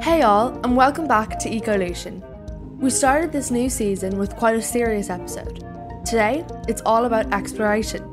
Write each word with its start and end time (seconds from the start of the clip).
Hey 0.00 0.22
all, 0.22 0.48
and 0.62 0.76
welcome 0.76 1.08
back 1.08 1.40
to 1.40 1.50
Ecolution. 1.50 2.22
We 2.78 2.88
started 2.90 3.32
this 3.32 3.50
new 3.50 3.68
season 3.68 4.16
with 4.16 4.36
quite 4.36 4.54
a 4.54 4.62
serious 4.62 5.10
episode. 5.10 5.64
Today, 6.06 6.44
it's 6.68 6.82
all 6.86 7.04
about 7.04 7.32
exploration. 7.32 8.04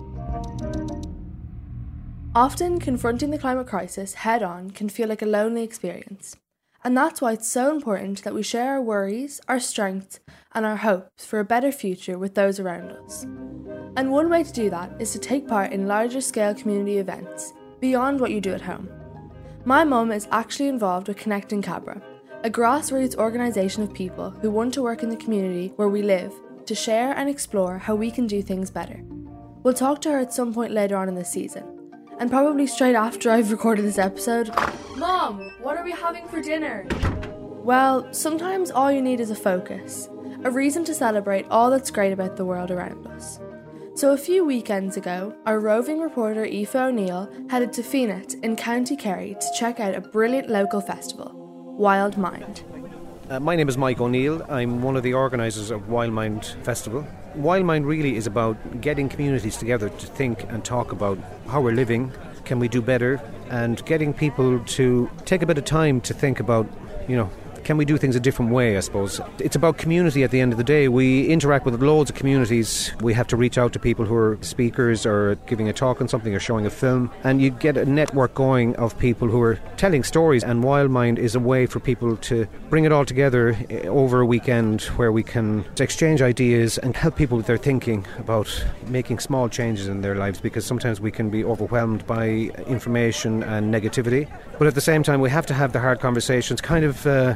Often, 2.33 2.79
confronting 2.79 3.29
the 3.29 3.37
climate 3.37 3.67
crisis 3.67 4.15
head 4.15 4.41
on 4.41 4.71
can 4.71 4.89
feel 4.89 5.07
like 5.07 5.21
a 5.21 5.27
lonely 5.27 5.61
experience. 5.61 6.35
And 6.83 6.97
that's 6.97 7.21
why 7.21 7.33
it's 7.33 7.47
so 7.47 7.71
important 7.71 8.23
that 8.23 8.33
we 8.33 8.41
share 8.41 8.73
our 8.73 8.81
worries, 8.81 9.39
our 9.47 9.59
strengths, 9.59 10.19
and 10.53 10.65
our 10.65 10.77
hopes 10.77 11.23
for 11.23 11.39
a 11.39 11.45
better 11.45 11.71
future 11.71 12.17
with 12.17 12.33
those 12.33 12.59
around 12.59 12.91
us. 12.91 13.23
And 13.95 14.11
one 14.11 14.29
way 14.29 14.43
to 14.43 14.51
do 14.51 14.69
that 14.71 14.99
is 14.99 15.11
to 15.11 15.19
take 15.19 15.47
part 15.47 15.71
in 15.71 15.87
larger 15.87 16.21
scale 16.21 16.55
community 16.55 16.97
events 16.97 17.53
beyond 17.79 18.19
what 18.19 18.31
you 18.31 18.41
do 18.41 18.53
at 18.53 18.61
home. 18.61 18.89
My 19.67 19.83
mum 19.83 20.11
is 20.11 20.27
actually 20.31 20.69
involved 20.69 21.07
with 21.07 21.17
Connecting 21.17 21.63
Cabra, 21.63 21.99
a 22.43 22.51
grassroots 22.51 23.15
organisation 23.15 23.81
of 23.81 23.95
people 23.95 24.29
who 24.29 24.51
want 24.51 24.75
to 24.75 24.83
work 24.83 25.01
in 25.01 25.09
the 25.09 25.15
community 25.15 25.73
where 25.75 25.89
we 25.89 26.03
live 26.03 26.31
to 26.67 26.75
share 26.75 27.13
and 27.13 27.27
explore 27.27 27.79
how 27.79 27.95
we 27.95 28.11
can 28.11 28.27
do 28.27 28.43
things 28.43 28.69
better. 28.69 29.01
We'll 29.63 29.73
talk 29.73 30.01
to 30.01 30.11
her 30.11 30.19
at 30.19 30.31
some 30.31 30.53
point 30.53 30.71
later 30.71 30.95
on 30.95 31.09
in 31.09 31.15
the 31.15 31.25
season, 31.25 31.63
and 32.19 32.29
probably 32.29 32.67
straight 32.67 32.93
after 32.93 33.31
I've 33.31 33.49
recorded 33.49 33.85
this 33.85 33.97
episode. 33.97 34.51
Mom, 34.97 35.39
what 35.63 35.77
are 35.77 35.83
we 35.83 35.93
having 35.93 36.27
for 36.27 36.43
dinner? 36.43 36.85
Well, 37.63 38.13
sometimes 38.13 38.69
all 38.69 38.91
you 38.91 39.01
need 39.01 39.19
is 39.19 39.31
a 39.31 39.35
focus, 39.35 40.09
a 40.43 40.51
reason 40.51 40.83
to 40.83 40.93
celebrate 40.93 41.47
all 41.49 41.71
that's 41.71 41.89
great 41.89 42.13
about 42.13 42.37
the 42.37 42.45
world 42.45 42.69
around 42.69 43.07
us. 43.07 43.39
So, 43.95 44.11
a 44.11 44.17
few 44.17 44.43
weekends 44.43 44.97
ago, 44.97 45.33
our 45.45 45.57
roving 45.57 46.01
reporter 46.01 46.43
Aoife 46.43 46.75
O'Neill 46.75 47.31
headed 47.49 47.71
to 47.71 47.81
Fenit 47.81 48.35
in 48.43 48.57
County 48.57 48.97
Kerry 48.97 49.37
to 49.39 49.47
check 49.57 49.79
out 49.79 49.95
a 49.95 50.01
brilliant 50.01 50.49
local 50.49 50.81
festival, 50.81 51.31
Wild 51.77 52.17
Mind. 52.17 52.61
Uh, 53.29 53.39
my 53.39 53.55
name 53.55 53.69
is 53.69 53.77
Mike 53.77 54.01
O'Neill. 54.01 54.45
I'm 54.49 54.81
one 54.81 54.97
of 54.97 55.03
the 55.03 55.13
organisers 55.13 55.71
of 55.71 55.87
Wild 55.87 56.11
Mind 56.11 56.57
Festival. 56.63 57.07
Wild 57.35 57.63
Mind 57.63 57.85
really 57.85 58.17
is 58.17 58.27
about 58.27 58.81
getting 58.81 59.07
communities 59.07 59.55
together 59.55 59.87
to 59.87 60.07
think 60.07 60.43
and 60.49 60.65
talk 60.65 60.91
about 60.91 61.17
how 61.47 61.61
we're 61.61 61.71
living, 61.71 62.11
can 62.43 62.59
we 62.59 62.67
do 62.67 62.81
better, 62.81 63.21
and 63.49 63.83
getting 63.85 64.13
people 64.13 64.59
to 64.59 65.09
take 65.23 65.41
a 65.41 65.45
bit 65.45 65.57
of 65.57 65.63
time 65.63 66.01
to 66.01 66.13
think 66.13 66.41
about, 66.41 66.67
you 67.07 67.15
know, 67.15 67.29
can 67.65 67.77
we 67.77 67.83
do 67.83 67.97
things 67.97 68.15
a 68.15 68.19
different 68.19 68.51
way, 68.51 68.77
I 68.77 68.79
suppose? 68.79 69.19
It's 69.39 69.55
about 69.55 69.79
community 69.79 70.23
at 70.23 70.29
the 70.29 70.39
end 70.39 70.51
of 70.53 70.57
the 70.59 70.63
day. 70.63 70.87
We 70.87 71.27
interact 71.27 71.65
with 71.65 71.81
loads 71.81 72.11
of 72.11 72.15
communities. 72.15 72.93
We 73.01 73.11
have 73.15 73.25
to 73.27 73.35
reach 73.35 73.57
out 73.57 73.73
to 73.73 73.79
people 73.79 74.05
who 74.05 74.15
are 74.15 74.37
speakers 74.41 75.03
or 75.03 75.35
giving 75.47 75.67
a 75.67 75.73
talk 75.73 75.99
on 75.99 76.07
something 76.07 76.33
or 76.35 76.39
showing 76.39 76.67
a 76.67 76.69
film. 76.69 77.11
And 77.23 77.41
you 77.41 77.49
get 77.49 77.75
a 77.75 77.83
network 77.83 78.35
going 78.35 78.75
of 78.75 78.97
people 78.99 79.27
who 79.27 79.41
are 79.41 79.55
telling 79.77 80.03
stories. 80.03 80.43
And 80.43 80.63
Wild 80.63 80.91
Mind 80.91 81.17
is 81.17 81.33
a 81.33 81.39
way 81.39 81.65
for 81.65 81.79
people 81.79 82.17
to 82.17 82.47
bring 82.69 82.85
it 82.85 82.91
all 82.91 83.03
together 83.03 83.57
eh, 83.71 83.87
over 83.87 84.21
a 84.21 84.25
weekend 84.27 84.83
where 84.99 85.11
we 85.11 85.23
can 85.23 85.65
exchange 85.79 86.21
ideas 86.21 86.77
and 86.77 86.95
help 86.95 87.15
people 87.15 87.35
with 87.35 87.47
their 87.47 87.57
thinking 87.57 88.05
about 88.19 88.47
making 88.89 89.17
small 89.17 89.49
changes 89.49 89.87
in 89.87 90.01
their 90.01 90.13
lives 90.13 90.39
because 90.39 90.67
sometimes 90.67 91.01
we 91.01 91.09
can 91.09 91.31
be 91.31 91.43
overwhelmed 91.43 92.05
by 92.05 92.27
information 92.67 93.41
and 93.41 93.73
negativity. 93.73 94.31
But 94.59 94.67
at 94.67 94.75
the 94.75 94.81
same 94.81 95.01
time, 95.01 95.19
we 95.19 95.31
have 95.31 95.47
to 95.47 95.55
have 95.55 95.73
the 95.73 95.79
hard 95.79 95.99
conversations, 95.99 96.61
kind 96.61 96.85
of. 96.85 97.07
Uh, 97.07 97.35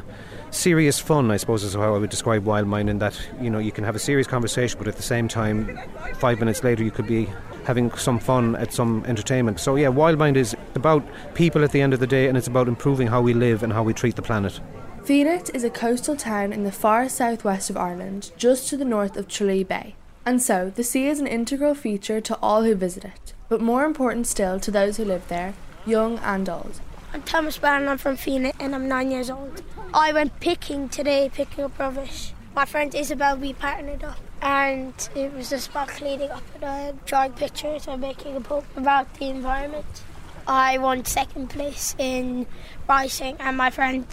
serious 0.50 0.98
fun, 0.98 1.30
I 1.30 1.36
suppose, 1.36 1.64
is 1.64 1.74
how 1.74 1.94
I 1.94 1.98
would 1.98 2.10
describe 2.10 2.44
Wild 2.44 2.66
Mind. 2.66 2.90
In 2.90 2.98
that 2.98 3.18
you 3.40 3.50
know 3.50 3.58
you 3.58 3.72
can 3.72 3.84
have 3.84 3.96
a 3.96 3.98
serious 3.98 4.26
conversation, 4.26 4.78
but 4.78 4.88
at 4.88 4.96
the 4.96 5.02
same 5.02 5.28
time, 5.28 5.78
five 6.14 6.38
minutes 6.38 6.62
later 6.64 6.82
you 6.82 6.90
could 6.90 7.06
be 7.06 7.28
having 7.64 7.90
some 7.92 8.18
fun 8.18 8.56
at 8.56 8.72
some 8.72 9.04
entertainment. 9.06 9.60
So 9.60 9.76
yeah, 9.76 9.88
Wild 9.88 10.18
Mind 10.18 10.36
is 10.36 10.56
about 10.74 11.04
people 11.34 11.64
at 11.64 11.72
the 11.72 11.80
end 11.80 11.94
of 11.94 12.00
the 12.00 12.06
day, 12.06 12.28
and 12.28 12.36
it's 12.36 12.48
about 12.48 12.68
improving 12.68 13.08
how 13.08 13.20
we 13.20 13.34
live 13.34 13.62
and 13.62 13.72
how 13.72 13.82
we 13.82 13.94
treat 13.94 14.16
the 14.16 14.22
planet. 14.22 14.60
Fenit 15.04 15.54
is 15.54 15.64
a 15.64 15.70
coastal 15.70 16.14
town 16.16 16.52
in 16.52 16.64
the 16.64 16.72
far 16.72 17.08
southwest 17.08 17.70
of 17.70 17.76
Ireland, 17.76 18.32
just 18.36 18.68
to 18.68 18.76
the 18.76 18.84
north 18.84 19.16
of 19.16 19.28
Tralee 19.28 19.64
Bay. 19.64 19.94
And 20.26 20.42
so, 20.42 20.70
the 20.70 20.84
sea 20.84 21.06
is 21.06 21.18
an 21.18 21.26
integral 21.26 21.74
feature 21.74 22.20
to 22.20 22.38
all 22.42 22.64
who 22.64 22.74
visit 22.74 23.04
it, 23.04 23.32
but 23.48 23.62
more 23.62 23.84
important 23.84 24.26
still 24.26 24.60
to 24.60 24.70
those 24.70 24.98
who 24.98 25.04
live 25.04 25.26
there, 25.28 25.54
young 25.86 26.18
and 26.18 26.48
old. 26.48 26.80
I'm 27.12 27.22
Thomas 27.22 27.58
Bannon, 27.58 27.88
I'm 27.88 27.98
from 27.98 28.16
Fenit 28.16 28.54
and 28.60 28.74
I'm 28.74 28.86
nine 28.86 29.10
years 29.10 29.30
old. 29.30 29.62
I 29.92 30.12
went 30.12 30.38
picking 30.38 30.88
today, 30.88 31.28
picking 31.32 31.64
up 31.64 31.76
rubbish. 31.76 32.32
My 32.54 32.64
friend 32.64 32.94
Isabel, 32.94 33.36
we 33.36 33.52
partnered 33.54 34.04
up 34.04 34.18
and 34.40 34.94
it 35.16 35.32
was 35.32 35.50
a 35.50 35.58
spot 35.58 36.00
leading 36.00 36.30
up 36.30 36.44
and 36.54 36.64
I'm 36.64 37.00
drawing 37.06 37.32
pictures 37.32 37.88
and 37.88 38.00
making 38.00 38.36
a 38.36 38.40
book 38.40 38.64
about 38.76 39.12
the 39.14 39.28
environment. 39.28 40.04
I 40.46 40.78
won 40.78 41.04
second 41.04 41.50
place 41.50 41.96
in 41.98 42.46
writing 42.88 43.36
and 43.40 43.56
my 43.56 43.70
friend 43.70 44.06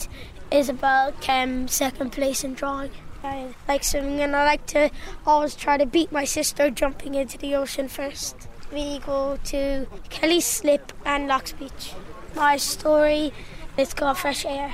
Isabel 0.50 1.12
came 1.22 1.68
second 1.68 2.12
place 2.12 2.44
in 2.44 2.56
drawing. 2.56 2.92
I 3.24 3.54
like 3.68 3.84
swimming 3.84 4.20
and 4.22 4.36
I 4.36 4.46
like 4.46 4.66
to 4.68 4.90
always 5.28 5.56
try 5.56 5.78
to 5.78 5.86
beat 5.86 6.12
my 6.12 6.24
sister 6.24 6.72
jumping 6.72 7.14
into 7.14 7.38
the 7.38 7.54
ocean 7.54 7.88
first. 7.88 8.48
We 8.74 8.98
go 8.98 9.38
to 9.46 9.86
Kelly's 10.10 10.46
Slip 10.46 10.92
and 11.06 11.28
Locks 11.28 11.52
Beach. 11.52 11.94
My 12.36 12.58
story 12.58 13.32
is 13.78 13.94
called 13.94 14.18
Fresh 14.18 14.44
Air. 14.44 14.74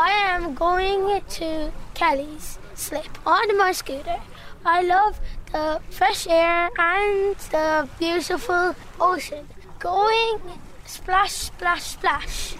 I 0.00 0.10
am 0.10 0.54
going 0.54 1.22
to 1.28 1.72
Kelly's 1.94 2.60
Slip 2.74 3.18
on 3.26 3.58
my 3.58 3.72
scooter. 3.72 4.20
I 4.64 4.80
love 4.82 5.18
the 5.50 5.80
fresh 5.90 6.28
air 6.28 6.70
and 6.78 7.34
the 7.50 7.88
beautiful 7.98 8.76
ocean. 9.00 9.48
Going 9.80 10.38
splash, 10.86 11.32
splash, 11.32 11.82
splash. 11.82 12.52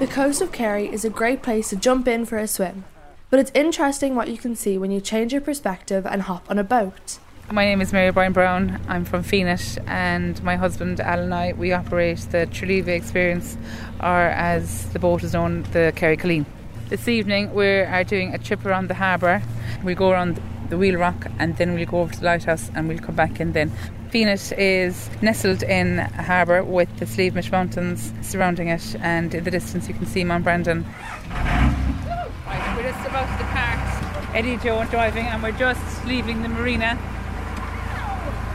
The 0.00 0.08
coast 0.10 0.42
of 0.42 0.50
Kerry 0.50 0.92
is 0.92 1.04
a 1.04 1.10
great 1.10 1.40
place 1.40 1.68
to 1.68 1.76
jump 1.76 2.08
in 2.08 2.26
for 2.26 2.36
a 2.36 2.48
swim, 2.48 2.82
but 3.30 3.38
it's 3.38 3.52
interesting 3.54 4.16
what 4.16 4.26
you 4.26 4.38
can 4.38 4.56
see 4.56 4.76
when 4.76 4.90
you 4.90 5.00
change 5.00 5.32
your 5.32 5.40
perspective 5.40 6.04
and 6.04 6.22
hop 6.22 6.50
on 6.50 6.58
a 6.58 6.64
boat. 6.64 7.20
My 7.50 7.64
name 7.64 7.80
is 7.80 7.94
Mary 7.94 8.12
Bryan 8.12 8.34
Brown. 8.34 8.78
I'm 8.88 9.06
from 9.06 9.24
Fenit, 9.24 9.78
and 9.88 10.40
my 10.42 10.56
husband 10.56 11.00
Alan 11.00 11.24
and 11.24 11.34
I 11.34 11.54
we 11.54 11.72
operate 11.72 12.18
the 12.30 12.46
Treleva 12.46 12.88
Experience, 12.88 13.56
or 14.00 14.20
as 14.20 14.90
the 14.90 14.98
boat 14.98 15.22
is 15.22 15.32
known, 15.32 15.62
the 15.72 15.94
Kerry 15.96 16.18
Colleen. 16.18 16.44
This 16.90 17.08
evening 17.08 17.54
we 17.54 17.66
are 17.66 18.04
doing 18.04 18.34
a 18.34 18.38
trip 18.38 18.66
around 18.66 18.88
the 18.88 18.94
harbour. 18.94 19.40
We'll 19.82 19.96
go 19.96 20.10
around 20.10 20.42
the 20.68 20.76
Wheel 20.76 20.96
Rock 20.96 21.26
and 21.38 21.56
then 21.56 21.72
we'll 21.72 21.86
go 21.86 22.00
over 22.00 22.12
to 22.12 22.20
the 22.20 22.26
lighthouse 22.26 22.70
and 22.74 22.86
we'll 22.86 22.98
come 22.98 23.14
back 23.14 23.40
in 23.40 23.52
then. 23.52 23.72
Fenit 24.10 24.52
is 24.58 25.08
nestled 25.22 25.62
in 25.62 26.00
a 26.00 26.22
harbour 26.22 26.62
with 26.62 26.94
the 26.98 27.06
Slieve 27.06 27.34
Mish 27.34 27.50
Mountains 27.50 28.12
surrounding 28.20 28.68
it, 28.68 28.94
and 29.00 29.34
in 29.34 29.44
the 29.44 29.50
distance 29.50 29.88
you 29.88 29.94
can 29.94 30.04
see 30.04 30.22
Mount 30.22 30.44
Brandon. 30.44 30.84
Right, 31.30 32.74
we're 32.76 32.82
just 32.82 33.08
about 33.08 33.26
to 33.38 33.42
depart. 33.42 34.34
Eddie 34.36 34.58
Joe 34.58 34.84
driving, 34.90 35.24
and 35.24 35.42
we're 35.42 35.52
just 35.52 36.04
leaving 36.04 36.42
the 36.42 36.50
marina 36.50 36.98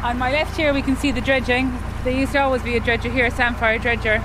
on 0.04 0.18
my 0.18 0.32
left 0.32 0.58
here 0.58 0.74
we 0.74 0.82
can 0.82 0.98
see 0.98 1.12
the 1.12 1.22
dredging. 1.22 1.74
There 2.04 2.14
used 2.14 2.34
to 2.34 2.42
always 2.42 2.62
be 2.62 2.76
a 2.76 2.80
dredger 2.82 3.10
here, 3.10 3.26
a 3.26 3.32
Samphire 3.32 3.80
Dredger. 3.80 4.22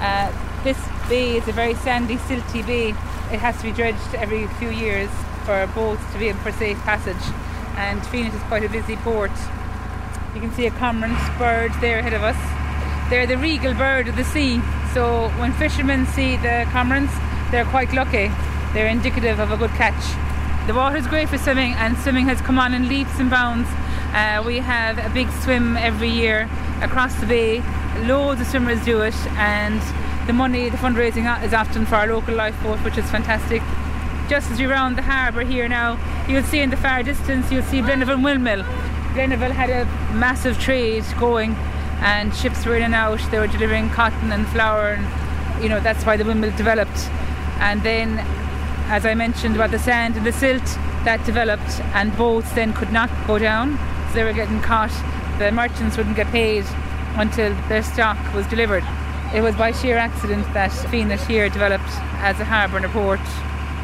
Uh, 0.00 0.30
this 0.62 0.78
bay 1.08 1.38
is 1.38 1.48
a 1.48 1.52
very 1.52 1.74
sandy, 1.76 2.16
silty 2.16 2.64
bay. 2.66 2.90
It 3.32 3.40
has 3.40 3.56
to 3.58 3.62
be 3.62 3.72
dredged 3.72 4.14
every 4.14 4.46
few 4.58 4.68
years 4.68 5.08
for 5.46 5.66
boats 5.74 6.02
to 6.12 6.18
be 6.18 6.28
able 6.28 6.40
for 6.40 6.52
safe 6.52 6.78
passage. 6.80 7.16
And 7.76 8.00
Fenit 8.02 8.34
is 8.34 8.42
quite 8.42 8.64
a 8.64 8.68
busy 8.68 8.96
port. 8.96 9.32
You 10.34 10.42
can 10.42 10.52
see 10.52 10.66
a 10.66 10.70
cormorant 10.72 11.18
bird 11.38 11.72
there 11.80 12.00
ahead 12.00 12.12
of 12.12 12.22
us. 12.22 12.36
They're 13.08 13.26
the 13.26 13.38
regal 13.38 13.72
bird 13.72 14.08
of 14.08 14.16
the 14.16 14.24
sea. 14.24 14.60
So 14.92 15.30
when 15.40 15.54
fishermen 15.54 16.06
see 16.06 16.36
the 16.36 16.66
cormorants, 16.70 17.12
they're 17.50 17.64
quite 17.64 17.94
lucky. 17.94 18.30
They're 18.74 18.88
indicative 18.88 19.38
of 19.38 19.50
a 19.50 19.56
good 19.56 19.70
catch. 19.70 20.04
The 20.66 20.74
water 20.74 20.96
is 20.96 21.06
great 21.06 21.28
for 21.30 21.38
swimming, 21.38 21.72
and 21.74 21.96
swimming 21.98 22.26
has 22.26 22.40
come 22.42 22.58
on 22.58 22.74
in 22.74 22.88
leaps 22.88 23.18
and 23.18 23.30
bounds 23.30 23.68
uh, 24.14 24.40
we 24.46 24.58
have 24.58 24.98
a 24.98 25.10
big 25.12 25.28
swim 25.42 25.76
every 25.76 26.08
year 26.08 26.48
across 26.82 27.14
the 27.16 27.26
bay. 27.26 27.62
Loads 28.06 28.40
of 28.40 28.46
swimmers 28.46 28.82
do 28.84 29.00
it, 29.00 29.14
and 29.36 29.80
the 30.28 30.32
money, 30.32 30.68
the 30.68 30.76
fundraising 30.76 31.26
is 31.42 31.52
often 31.52 31.84
for 31.84 31.96
our 31.96 32.06
local 32.06 32.34
lifeboat, 32.34 32.78
which 32.84 32.96
is 32.96 33.10
fantastic. 33.10 33.60
Just 34.28 34.52
as 34.52 34.60
we 34.60 34.66
round 34.66 34.96
the 34.96 35.02
harbour 35.02 35.42
here 35.42 35.68
now, 35.68 35.98
you'll 36.28 36.44
see 36.44 36.60
in 36.60 36.70
the 36.70 36.76
far 36.76 37.02
distance, 37.02 37.50
you'll 37.50 37.64
see 37.64 37.80
Blennerville 37.82 38.22
Windmill. 38.22 38.62
Blennerville 39.14 39.50
had 39.50 39.68
a 39.68 39.84
massive 40.14 40.60
trade 40.60 41.04
going, 41.18 41.56
and 42.00 42.32
ships 42.34 42.64
were 42.64 42.76
in 42.76 42.84
and 42.84 42.94
out. 42.94 43.20
They 43.32 43.38
were 43.40 43.48
delivering 43.48 43.90
cotton 43.90 44.30
and 44.30 44.46
flour, 44.48 44.92
and 44.92 45.62
you 45.62 45.68
know 45.68 45.80
that's 45.80 46.06
why 46.06 46.16
the 46.16 46.24
windmill 46.24 46.56
developed. 46.56 47.10
And 47.58 47.82
then, 47.82 48.20
as 48.88 49.04
I 49.04 49.14
mentioned 49.14 49.56
about 49.56 49.72
the 49.72 49.78
sand 49.80 50.16
and 50.16 50.24
the 50.24 50.32
silt, 50.32 50.64
that 51.04 51.24
developed, 51.26 51.80
and 51.94 52.16
boats 52.16 52.52
then 52.52 52.72
could 52.72 52.92
not 52.92 53.10
go 53.26 53.40
down 53.40 53.76
they 54.14 54.24
were 54.24 54.32
getting 54.32 54.60
caught, 54.60 54.92
the 55.38 55.50
merchants 55.50 55.96
wouldn't 55.96 56.16
get 56.16 56.28
paid 56.28 56.64
until 57.16 57.54
their 57.68 57.82
stock 57.82 58.16
was 58.34 58.46
delivered. 58.46 58.84
It 59.34 59.42
was 59.42 59.56
by 59.56 59.72
sheer 59.72 59.96
accident 59.96 60.44
that 60.54 60.70
Fenit 60.70 61.24
here 61.26 61.48
developed 61.48 61.90
as 62.22 62.38
a 62.38 62.44
harbour 62.44 62.76
and 62.76 62.86
a 62.86 62.88
port. 62.88 63.20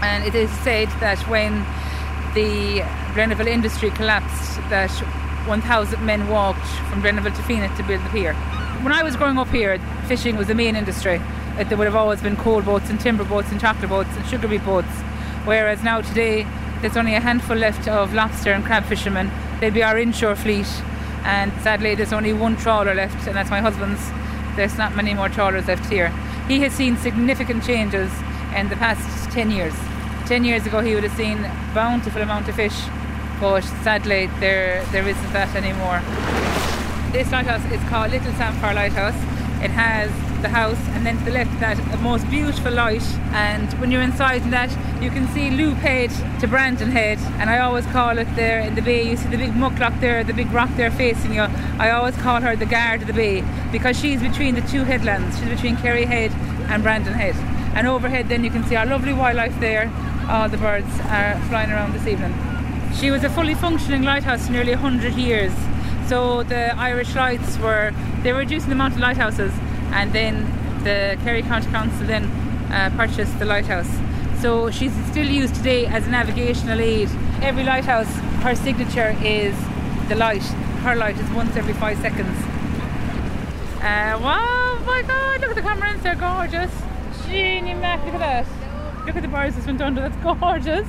And 0.03 0.25
it 0.25 0.35
is 0.35 0.51
said 0.61 0.89
that 1.01 1.19
when 1.29 1.65
the 2.35 2.81
Blennerville 3.15 3.49
industry 3.49 3.91
collapsed, 3.91 4.57
that 4.71 4.91
1,000 5.47 6.07
men 6.07 6.29
walked 6.29 6.67
from 6.89 7.03
Blennerville 7.03 7.35
to 7.35 7.43
Fenit 7.43 7.77
to 7.77 7.83
build 7.83 8.05
the 8.05 8.11
pier. 8.11 8.35
When 8.83 8.93
I 8.93 9.03
was 9.03 9.17
growing 9.17 9.39
up 9.39 9.49
here, 9.49 9.79
fishing 10.07 10.37
was 10.37 10.47
the 10.47 10.55
main 10.55 10.77
industry. 10.77 11.21
there 11.57 11.77
would 11.77 11.87
have 11.87 11.97
always 11.97 12.23
been 12.23 12.37
coal 12.37 12.63
boats 12.63 12.89
and 12.89 13.01
timber 13.01 13.25
boats 13.25 13.51
and 13.51 13.61
chocolate 13.61 13.91
boats 13.91 14.11
and 14.17 14.27
sugar 14.27 14.49
beet 14.49 14.65
boats. 14.65 14.89
Whereas 15.45 15.83
now 15.83 16.01
today, 16.01 16.47
there's 16.81 16.97
only 16.97 17.15
a 17.15 17.21
handful 17.21 17.57
left 17.57 17.89
of 17.89 18.15
lobster 18.15 18.53
and 18.53 18.65
crab 18.65 18.85
fishermen. 18.85 19.31
They'll 19.61 19.71
be 19.71 19.83
our 19.83 19.99
inshore 19.99 20.37
fleet, 20.37 20.67
and 21.25 21.53
sadly, 21.61 21.95
there's 21.95 22.15
only 22.15 22.33
one 22.33 22.57
trawler 22.57 22.95
left, 22.95 23.27
and 23.27 23.37
that's 23.37 23.51
my 23.51 23.61
husband's. 23.61 24.01
There's 24.57 24.79
not 24.79 24.97
many 24.97 25.13
more 25.13 25.29
trawlers 25.29 25.69
left 25.69 25.91
here. 25.93 26.09
He 26.49 26.61
has 26.61 26.73
seen 26.73 26.97
significant 26.97 27.63
changes 27.63 28.11
in 28.57 28.69
the 28.69 28.77
past 28.77 29.31
10 29.31 29.51
years. 29.51 29.75
10 30.27 30.45
years 30.45 30.67
ago, 30.67 30.81
he 30.81 30.95
would 30.95 31.05
have 31.05 31.17
seen 31.17 31.43
bountiful 31.75 32.23
amount 32.23 32.49
of 32.49 32.55
fish, 32.55 32.77
but 33.39 33.61
sadly, 33.83 34.27
there 34.41 34.85
there 34.93 35.07
isn't 35.07 35.33
that 35.33 35.55
anymore. 35.55 36.01
This 37.13 37.31
lighthouse 37.31 37.65
is 37.71 37.87
called 37.91 38.13
Little 38.13 38.33
Samphire 38.33 38.75
Lighthouse. 38.75 39.17
It 39.63 39.71
has 39.71 40.11
the 40.43 40.49
house, 40.49 40.79
and 40.91 41.05
then 41.05 41.19
to 41.19 41.25
the 41.25 41.31
left, 41.31 41.61
that 41.61 41.79
most 42.01 42.29
beautiful 42.31 42.73
light. 42.73 43.03
And 43.33 43.73
when 43.81 43.91
you're 43.91 44.03
inside 44.03 44.43
that, 44.51 44.71
you 45.03 45.11
can 45.11 45.29
see 45.29 45.51
Loop 45.51 45.79
Head 45.79 46.11
to 46.41 46.49
Brandon 46.49 46.91
Head. 46.91 47.19
And 47.39 47.51
I 47.51 47.59
always 47.59 47.87
call 47.87 48.19
it 48.19 48.29
there 48.37 48.61
in 48.61 48.75
the 48.75 48.83
bay. 48.83 49.09
You 49.09 49.17
see 49.17 49.29
the 49.29 49.37
big 49.37 49.53
mucklock 49.53 50.01
there, 50.01 50.25
the 50.25 50.33
big 50.33 50.51
rock 50.53 50.71
there 50.77 50.91
facing 50.91 51.35
you. 51.35 51.43
I 51.79 51.91
always 51.91 52.17
call 52.17 52.41
her 52.41 52.57
the 52.57 52.67
guard 52.67 53.03
of 53.03 53.07
the 53.07 53.13
bay 53.13 53.45
because 53.73 53.99
she's 53.99 54.21
between 54.21 54.55
the 54.55 54.63
two 54.63 54.85
headlands. 54.85 55.39
She's 55.39 55.49
between 55.49 55.77
Kerry 55.77 56.05
Head 56.05 56.33
and 56.71 56.83
Brandon 56.83 57.15
Head. 57.15 57.37
And 57.77 57.87
overhead, 57.87 58.29
then 58.29 58.43
you 58.43 58.51
can 58.51 58.65
see 58.65 58.77
our 58.77 58.87
lovely 58.87 59.13
wildlife 59.13 59.59
there. 59.61 59.93
All 60.29 60.49
the 60.49 60.59
birds 60.59 60.91
are 61.09 61.41
flying 61.49 61.71
around 61.71 61.93
this 61.93 62.07
evening. 62.07 62.35
She 62.99 63.11
was 63.11 63.25
a 63.25 63.31
fully 63.31 63.55
functioning 63.55 64.03
lighthouse 64.03 64.47
for 64.47 64.53
nearly 64.53 64.73
100 64.73 65.15
years. 65.15 65.53
So 66.09 66.43
the 66.43 66.77
Irish 66.77 67.15
Lights 67.15 67.57
were 67.59 67.93
they 68.23 68.33
were 68.33 68.41
reducing 68.41 68.69
the 68.69 68.75
amount 68.75 68.95
of 68.95 69.01
lighthouses, 69.01 69.53
and 69.93 70.13
then 70.13 70.45
the 70.85 71.19
Kerry 71.23 71.43
County 71.43 71.71
Council 71.71 72.07
then 72.07 72.25
uh, 72.73 72.91
purchased 72.97 73.39
the 73.39 73.45
lighthouse. 73.45 73.91
So 74.41 74.71
she's 74.71 74.93
still 75.11 75.27
used 75.27 75.55
today 75.55 75.87
as 75.87 76.07
a 76.07 76.11
navigational 76.11 76.81
aid. 76.81 77.11
Every 77.43 77.65
lighthouse, 77.65 78.11
her 78.43 78.55
signature 78.55 79.17
is 79.23 79.55
the 80.09 80.15
light. 80.15 80.43
Her 80.83 80.97
light 80.97 81.19
is 81.19 81.31
once 81.31 81.57
every 81.57 81.75
five 81.75 81.99
seconds. 81.99 82.37
Uh, 83.83 84.19
wow, 84.23 84.79
my 84.87 85.03
God! 85.03 85.41
Look 85.41 85.51
at 85.51 85.57
the 85.57 85.63
cormorants; 85.63 86.03
they're 86.03 86.15
gorgeous. 86.15 86.73
Jeannie 87.27 87.75
Mac, 87.75 88.05
look 88.05 88.15
at 88.15 88.21
that. 88.21 89.07
Look 89.07 89.17
at 89.17 89.23
the 89.23 89.29
bars 89.29 89.55
that 89.57 89.67
went 89.67 89.81
under. 89.81 90.03
That's 90.09 90.17
gorgeous. 90.23 90.87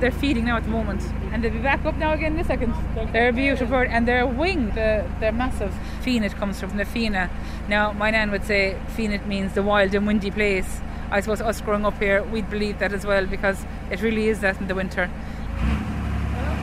They're 0.00 0.10
feeding 0.10 0.44
now 0.46 0.56
at 0.56 0.64
the 0.64 0.70
moment, 0.70 1.02
and 1.32 1.42
they'll 1.42 1.52
be 1.52 1.58
back 1.58 1.84
up 1.84 1.96
now 1.96 2.12
again 2.12 2.34
in 2.34 2.40
a 2.40 2.44
second. 2.44 2.74
They're 3.12 3.28
a 3.28 3.32
beautiful 3.32 3.66
bird, 3.66 3.88
and 3.90 4.06
their 4.06 4.26
wing, 4.26 4.70
the, 4.70 5.08
they're 5.20 5.32
massive. 5.32 5.74
Fenit 6.02 6.34
comes 6.34 6.60
from 6.60 6.76
the 6.76 6.84
Fina. 6.84 7.30
Now, 7.68 7.92
my 7.92 8.10
nan 8.10 8.30
would 8.30 8.44
say 8.44 8.76
Fenit 8.96 9.26
means 9.26 9.54
the 9.54 9.62
wild 9.62 9.94
and 9.94 10.06
windy 10.06 10.30
place. 10.30 10.80
I 11.10 11.20
suppose 11.20 11.40
us 11.40 11.60
growing 11.60 11.86
up 11.86 11.98
here, 11.98 12.22
we'd 12.24 12.50
believe 12.50 12.78
that 12.80 12.92
as 12.92 13.06
well 13.06 13.26
because 13.26 13.64
it 13.90 14.02
really 14.02 14.28
is 14.28 14.40
that 14.40 14.60
in 14.60 14.68
the 14.68 14.74
winter. 14.74 15.10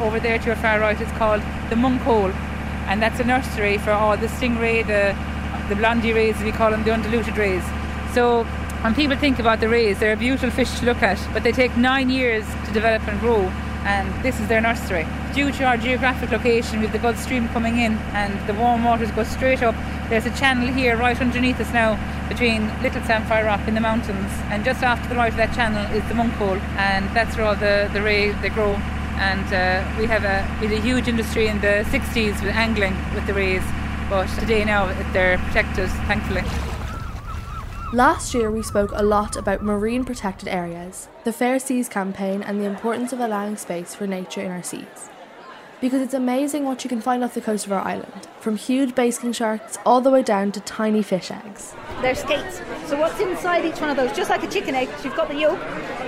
Over 0.01 0.19
there 0.19 0.37
to 0.39 0.45
your 0.45 0.55
far 0.55 0.79
right, 0.79 0.99
it's 0.99 1.11
called 1.13 1.41
the 1.69 1.75
Monk 1.75 2.01
Hole, 2.01 2.31
and 2.87 3.01
that's 3.01 3.19
a 3.19 3.23
nursery 3.23 3.77
for 3.77 3.91
all 3.91 4.17
the 4.17 4.27
stingray, 4.27 4.85
the 4.85 5.15
the 5.69 5.75
blondie 5.77 6.11
rays, 6.11 6.37
we 6.43 6.51
call 6.51 6.69
them 6.71 6.83
the 6.83 6.93
undulate 6.93 7.37
rays. 7.37 7.63
So 8.13 8.45
when 8.81 8.95
people 8.95 9.15
think 9.15 9.37
about 9.37 9.59
the 9.59 9.69
rays, 9.69 9.99
they're 9.99 10.13
a 10.13 10.17
beautiful 10.17 10.49
fish 10.49 10.79
to 10.79 10.85
look 10.85 11.03
at, 11.03 11.19
but 11.33 11.43
they 11.43 11.51
take 11.51 11.77
nine 11.77 12.09
years 12.09 12.43
to 12.65 12.73
develop 12.73 13.07
and 13.07 13.19
grow, 13.19 13.41
and 13.85 14.23
this 14.23 14.39
is 14.39 14.47
their 14.47 14.59
nursery. 14.59 15.05
Due 15.35 15.51
to 15.51 15.63
our 15.65 15.77
geographic 15.77 16.31
location, 16.31 16.79
we 16.79 16.85
with 16.85 16.91
the 16.91 16.97
Gulf 16.97 17.19
Stream 17.19 17.47
coming 17.49 17.77
in 17.77 17.93
and 18.13 18.33
the 18.47 18.55
warm 18.55 18.83
waters 18.83 19.11
go 19.11 19.23
straight 19.23 19.61
up, 19.61 19.75
there's 20.09 20.25
a 20.25 20.31
channel 20.31 20.67
here 20.67 20.97
right 20.97 21.19
underneath 21.21 21.59
us 21.59 21.71
now 21.71 21.93
between 22.27 22.65
Little 22.81 23.01
Samphire 23.03 23.45
Rock 23.45 23.67
in 23.67 23.75
the 23.75 23.81
mountains, 23.81 24.31
and 24.49 24.65
just 24.65 24.81
after 24.81 25.07
the 25.09 25.15
right 25.15 25.31
of 25.31 25.37
that 25.37 25.53
channel 25.53 25.85
is 25.95 26.03
the 26.07 26.15
monk 26.15 26.33
hole, 26.33 26.57
and 26.77 27.07
that's 27.15 27.37
where 27.37 27.45
all 27.45 27.55
the, 27.55 27.87
the 27.93 28.01
ray 28.01 28.31
they 28.41 28.49
grow. 28.49 28.73
And 29.21 29.45
uh, 29.53 29.85
we 29.99 30.07
have 30.07 30.23
a 30.23 30.41
we 30.59 30.67
had 30.67 30.79
a 30.79 30.81
huge 30.81 31.07
industry 31.07 31.45
in 31.45 31.61
the 31.61 31.85
60s 31.91 32.41
with 32.41 32.55
angling 32.55 32.97
with 33.13 33.27
the 33.27 33.35
rays, 33.35 33.63
but 34.09 34.25
today 34.39 34.65
now 34.65 34.87
they're 35.13 35.37
protected, 35.37 35.89
thankfully. 36.07 36.41
Last 37.93 38.33
year, 38.33 38.49
we 38.49 38.63
spoke 38.63 38.91
a 38.93 39.03
lot 39.03 39.35
about 39.35 39.65
marine 39.65 40.05
protected 40.05 40.47
areas, 40.47 41.09
the 41.25 41.33
Fair 41.33 41.59
Seas 41.59 41.89
campaign, 41.89 42.41
and 42.41 42.57
the 42.57 42.63
importance 42.63 43.11
of 43.11 43.19
allowing 43.19 43.57
space 43.57 43.93
for 43.93 44.07
nature 44.07 44.39
in 44.39 44.49
our 44.49 44.63
seas. 44.63 45.09
Because 45.81 46.01
it's 46.01 46.13
amazing 46.13 46.63
what 46.63 46.85
you 46.85 46.89
can 46.89 47.01
find 47.01 47.21
off 47.21 47.33
the 47.33 47.41
coast 47.41 47.65
of 47.65 47.73
our 47.73 47.81
island, 47.81 48.29
from 48.39 48.55
huge 48.55 48.95
basking 48.95 49.33
sharks 49.33 49.77
all 49.85 49.99
the 49.99 50.09
way 50.09 50.23
down 50.23 50.53
to 50.53 50.61
tiny 50.61 51.03
fish 51.03 51.31
eggs. 51.31 51.75
They're 52.01 52.15
skates. 52.15 52.61
So, 52.85 52.97
what's 52.97 53.19
inside 53.19 53.65
each 53.65 53.81
one 53.81 53.89
of 53.89 53.97
those? 53.97 54.15
Just 54.15 54.29
like 54.29 54.43
a 54.43 54.47
chicken 54.47 54.73
egg, 54.73 54.87
you've 55.03 55.17
got 55.17 55.27
the 55.27 55.35
yolk, 55.35 55.59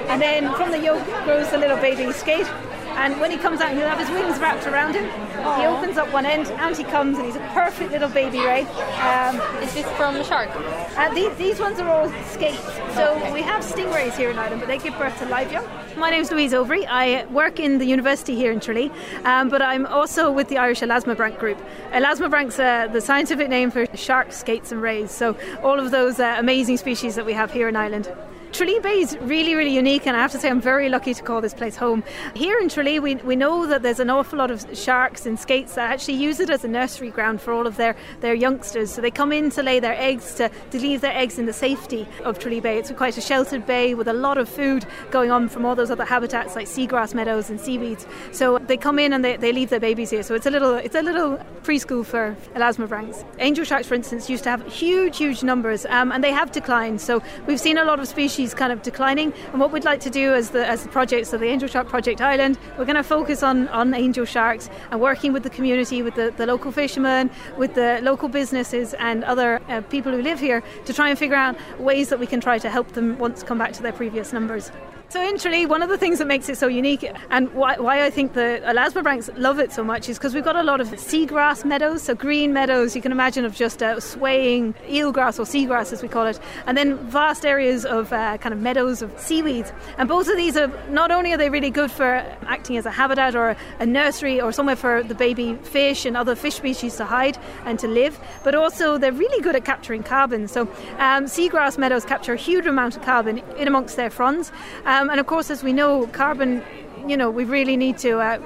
and 0.07 0.21
then 0.21 0.56
from 0.56 0.71
the 0.71 0.79
yolk 0.79 1.03
grows 1.25 1.51
the 1.51 1.57
little 1.57 1.75
baby 1.75 2.13
skate. 2.13 2.47
And 2.95 3.19
when 3.19 3.31
he 3.31 3.37
comes 3.37 3.59
out, 3.59 3.71
he'll 3.73 3.87
have 3.87 3.99
his 3.99 4.09
wings 4.09 4.39
wrapped 4.39 4.65
around 4.67 4.95
him. 4.95 5.05
Aww. 5.05 5.59
He 5.59 5.65
opens 5.65 5.97
up 5.97 6.11
one 6.13 6.25
end, 6.25 6.47
out 6.51 6.77
he 6.77 6.83
comes, 6.83 7.17
and 7.17 7.25
he's 7.25 7.35
a 7.35 7.49
perfect 7.53 7.91
little 7.91 8.09
baby 8.09 8.39
ray. 8.39 8.61
Um, 9.01 9.35
Is 9.61 9.73
this 9.73 9.89
from 9.97 10.13
the 10.15 10.23
shark? 10.23 10.49
Uh, 10.97 11.13
these, 11.13 11.35
these 11.37 11.59
ones 11.59 11.79
are 11.79 11.89
all 11.89 12.09
skates. 12.25 12.63
So 12.95 13.15
okay. 13.15 13.33
we 13.33 13.41
have 13.41 13.63
stingrays 13.63 14.15
here 14.15 14.29
in 14.29 14.37
Ireland, 14.37 14.61
but 14.61 14.67
they 14.67 14.77
give 14.77 14.97
birth 14.97 15.17
to 15.19 15.25
live 15.25 15.51
young. 15.51 15.67
My 15.97 16.09
name's 16.09 16.31
Louise 16.31 16.53
Overy. 16.53 16.85
I 16.87 17.25
work 17.25 17.59
in 17.59 17.77
the 17.77 17.85
university 17.85 18.35
here 18.35 18.51
in 18.51 18.59
Tralee, 18.59 18.91
um, 19.25 19.49
but 19.49 19.61
I'm 19.61 19.85
also 19.85 20.31
with 20.31 20.47
the 20.47 20.57
Irish 20.57 20.81
Elasmobranch 20.81 21.37
group. 21.39 21.57
Elasmobranch's 21.91 22.59
uh, 22.59 22.87
the 22.87 23.01
scientific 23.01 23.49
name 23.49 23.69
for 23.69 23.85
sharks, 23.95 24.37
skates, 24.37 24.71
and 24.71 24.81
rays. 24.81 25.11
So 25.11 25.35
all 25.61 25.79
of 25.79 25.91
those 25.91 26.19
uh, 26.19 26.35
amazing 26.39 26.77
species 26.77 27.15
that 27.15 27.25
we 27.25 27.33
have 27.33 27.51
here 27.51 27.67
in 27.67 27.75
Ireland. 27.75 28.11
Tralee 28.53 28.79
Bay 28.81 29.00
is 29.00 29.17
really, 29.17 29.55
really 29.55 29.73
unique, 29.73 30.05
and 30.05 30.15
I 30.15 30.21
have 30.21 30.31
to 30.33 30.38
say 30.38 30.47
I'm 30.47 30.61
very 30.61 30.88
lucky 30.88 31.15
to 31.15 31.23
call 31.23 31.41
this 31.41 31.55
place 31.55 31.75
home. 31.75 32.03
Here 32.35 32.59
in 32.59 32.69
Tralee, 32.69 33.00
we, 33.00 33.15
we 33.15 33.35
know 33.35 33.65
that 33.65 33.81
there's 33.81 34.00
an 34.00 34.11
awful 34.11 34.38
lot 34.38 34.51
of 34.51 34.63
sharks 34.77 35.25
and 35.25 35.39
skates 35.39 35.73
that 35.73 35.89
actually 35.89 36.13
use 36.17 36.39
it 36.39 36.51
as 36.51 36.63
a 36.63 36.67
nursery 36.67 37.09
ground 37.09 37.41
for 37.41 37.51
all 37.51 37.65
of 37.65 37.77
their, 37.77 37.95
their 38.19 38.35
youngsters. 38.35 38.94
So 38.94 39.01
they 39.01 39.09
come 39.09 39.31
in 39.31 39.50
to 39.51 39.63
lay 39.63 39.79
their 39.79 40.00
eggs, 40.00 40.35
to, 40.35 40.51
to 40.69 40.79
leave 40.79 41.01
their 41.01 41.17
eggs 41.17 41.39
in 41.39 41.47
the 41.47 41.53
safety 41.53 42.07
of 42.23 42.38
Tralee 42.38 42.59
Bay. 42.59 42.77
It's 42.77 42.91
quite 42.91 43.17
a 43.17 43.21
sheltered 43.21 43.65
bay 43.65 43.95
with 43.95 44.07
a 44.07 44.13
lot 44.13 44.38
of 44.38 44.47
food 44.47 44.85
going 45.09 45.31
on 45.31 45.50
from 45.50 45.65
all 45.65 45.73
those 45.73 45.89
other 45.89 46.05
habitats 46.05 46.55
like 46.55 46.67
seagrass 46.67 47.15
meadows 47.15 47.50
and 47.50 47.59
seaweeds. 47.59 48.05
So 48.33 48.59
they 48.59 48.77
come 48.77 49.00
in 49.00 49.13
and 49.13 49.25
they, 49.25 49.35
they 49.35 49.51
leave 49.51 49.71
their 49.71 49.79
babies 49.79 50.11
here. 50.11 50.21
So 50.21 50.35
it's 50.35 50.45
a 50.45 50.51
little 50.51 50.75
it's 50.75 50.95
a 50.95 51.01
little 51.01 51.39
preschool 51.63 52.05
for 52.05 52.35
elasmobranchs. 52.53 53.25
Angel 53.39 53.65
sharks, 53.65 53.88
for 53.88 53.95
instance, 53.95 54.29
used 54.29 54.44
to 54.44 54.51
have 54.51 54.63
huge, 54.71 55.17
huge 55.17 55.41
numbers, 55.41 55.88
um, 55.88 56.11
and 56.11 56.23
they 56.23 56.31
have 56.31 56.51
declined. 56.51 57.01
So 57.01 57.23
we've 57.47 57.59
seen 57.59 57.79
a 57.79 57.83
lot 57.83 58.00
of 58.00 58.07
species 58.07 58.42
species 58.43 58.53
kind 58.53 58.71
of 58.71 58.81
declining. 58.81 59.33
And 59.51 59.59
what 59.59 59.71
we'd 59.71 59.85
like 59.85 60.00
to 60.01 60.09
do 60.09 60.33
as 60.33 60.50
the 60.50 60.67
as 60.67 60.83
the 60.83 60.89
project, 60.89 61.27
so 61.27 61.38
the 61.38 61.47
Angel 61.47 61.69
Shark 61.69 61.88
Project 61.88 62.21
Ireland, 62.21 62.57
we're 62.77 62.85
going 62.85 63.03
to 63.03 63.03
focus 63.03 63.43
on 63.43 63.67
on 63.69 63.93
angel 63.93 64.25
sharks 64.25 64.69
and 64.91 65.00
working 65.00 65.33
with 65.33 65.43
the 65.43 65.50
community, 65.50 66.01
with 66.01 66.15
the, 66.15 66.33
the 66.38 66.45
local 66.45 66.71
fishermen, 66.71 67.29
with 67.57 67.73
the 67.73 68.00
local 68.01 68.29
businesses 68.29 68.93
and 68.95 69.23
other 69.23 69.62
uh, 69.69 69.81
people 69.89 70.12
who 70.12 70.21
live 70.21 70.39
here 70.39 70.62
to 70.85 70.93
try 70.93 71.09
and 71.09 71.17
figure 71.17 71.38
out 71.38 71.55
ways 71.79 72.09
that 72.09 72.19
we 72.19 72.27
can 72.27 72.39
try 72.41 72.59
to 72.59 72.69
help 72.69 72.88
them 72.93 73.17
once 73.17 73.43
come 73.43 73.57
back 73.57 73.73
to 73.73 73.81
their 73.81 73.93
previous 73.93 74.33
numbers. 74.33 74.71
So 75.13 75.24
in 75.24 75.38
Tralee, 75.38 75.67
one 75.67 75.84
of 75.84 75.89
the 75.89 75.98
things 76.00 76.17
that 76.17 76.25
makes 76.25 76.50
it 76.50 76.58
so 76.58 76.65
unique 76.65 77.08
and 77.29 77.53
why, 77.53 77.77
why 77.77 78.03
I 78.03 78.10
think 78.10 78.34
the 78.34 78.60
elasmobranchs 78.65 79.38
love 79.38 79.60
it 79.60 79.72
so 79.72 79.84
much 79.84 80.10
is 80.10 80.17
because 80.17 80.34
we've 80.34 80.43
got 80.43 80.55
a 80.55 80.63
lot 80.63 80.82
of 80.82 80.88
seagrass 80.88 81.63
meadows, 81.63 82.01
so 82.01 82.15
green 82.15 82.51
meadows 82.51 82.96
you 82.96 83.01
can 83.03 83.12
imagine 83.12 83.46
of 83.46 83.53
just 83.53 83.84
uh, 83.84 84.00
swaying 84.00 84.74
eelgrass 84.88 85.38
or 85.38 85.43
seagrass 85.43 85.93
as 85.93 86.01
we 86.01 86.08
call 86.08 86.25
it, 86.25 86.39
and 86.65 86.75
then 86.75 86.98
vast 87.10 87.46
areas 87.46 87.86
of 87.86 88.12
uh, 88.12 88.39
kind 88.39 88.53
of 88.53 88.60
meadows 88.60 89.03
of 89.03 89.13
seaweeds. 89.20 89.72
And 90.00 90.10
both 90.10 90.27
of 90.27 90.36
these 90.36 90.58
are 90.58 90.72
not 90.89 91.12
only 91.12 91.32
are 91.32 91.38
they 91.38 91.51
really 91.51 91.70
good 91.70 91.91
for 91.91 92.15
acting 92.48 92.77
as 92.77 92.88
a 92.88 92.91
habitat 92.91 93.36
or 93.36 93.55
a 93.77 93.86
nursery 93.86 94.41
or 94.41 94.51
somewhere 94.51 94.75
for 94.75 95.03
the 95.03 95.13
baby 95.13 95.53
fish 95.62 96.08
and 96.08 96.17
other 96.17 96.34
fish 96.34 96.55
species 96.55 96.96
to 96.96 97.05
hide 97.05 97.38
and 97.65 97.77
to 97.77 97.88
live, 97.88 98.20
but 98.43 98.55
also 98.55 98.98
they're 98.98 99.12
really 99.12 99.43
good 99.43 99.55
at 99.55 99.63
capturing 99.63 100.01
carbon. 100.01 100.48
So 100.48 100.63
um, 100.98 101.25
seagrass 101.25 101.77
meadows 101.77 102.03
capture 102.03 102.34
a 102.34 102.38
huge 102.38 102.65
amount 102.65 102.98
of 102.98 103.03
carbon 103.03 103.43
in 103.60 103.67
amongst 103.67 103.96
their 103.96 104.10
fronds. 104.10 104.51
Um, 104.86 105.02
um, 105.03 105.10
and 105.10 105.19
of 105.19 105.27
course, 105.27 105.51
as 105.51 105.63
we 105.63 105.74
know, 105.74 106.07
carbon, 106.07 106.63
you 107.05 107.17
know, 107.17 107.29
we 107.29 107.43
really 107.43 107.77
need 107.77 107.98
to. 108.00 108.19
Uh, 108.19 108.39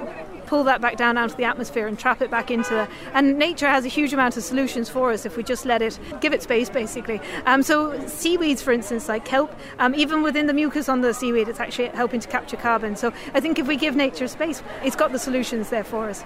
pull 0.48 0.64
that 0.64 0.80
back 0.80 0.96
down 0.96 1.18
out 1.18 1.30
of 1.30 1.36
the 1.36 1.44
atmosphere 1.44 1.86
and 1.86 1.98
trap 1.98 2.22
it 2.22 2.30
back 2.30 2.50
into 2.50 2.70
the. 2.70 2.88
And 3.12 3.38
nature 3.38 3.66
has 3.68 3.84
a 3.84 3.88
huge 3.88 4.14
amount 4.14 4.34
of 4.38 4.42
solutions 4.42 4.88
for 4.88 5.12
us 5.12 5.26
if 5.26 5.36
we 5.36 5.42
just 5.42 5.66
let 5.66 5.82
it 5.82 6.00
give 6.22 6.32
it 6.32 6.42
space, 6.42 6.70
basically. 6.70 7.20
Um, 7.44 7.62
so 7.62 8.06
seaweeds, 8.06 8.62
for 8.62 8.72
instance, 8.72 9.10
like 9.10 9.26
kelp, 9.26 9.54
um, 9.78 9.94
even 9.94 10.22
within 10.22 10.46
the 10.46 10.54
mucus 10.54 10.88
on 10.88 11.02
the 11.02 11.12
seaweed, 11.12 11.50
it's 11.50 11.60
actually 11.60 11.88
helping 11.88 12.20
to 12.20 12.28
capture 12.28 12.56
carbon. 12.56 12.96
So 12.96 13.12
I 13.34 13.40
think 13.40 13.58
if 13.58 13.66
we 13.68 13.76
give 13.76 13.94
nature 13.94 14.26
space, 14.26 14.62
it's 14.82 14.96
got 14.96 15.12
the 15.12 15.18
solutions 15.18 15.68
there 15.68 15.84
for 15.84 16.08
us. 16.08 16.24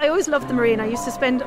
I 0.00 0.08
always 0.08 0.28
loved 0.28 0.48
the 0.48 0.54
marine. 0.54 0.80
I 0.80 0.86
used 0.86 1.04
to 1.04 1.10
spend 1.10 1.42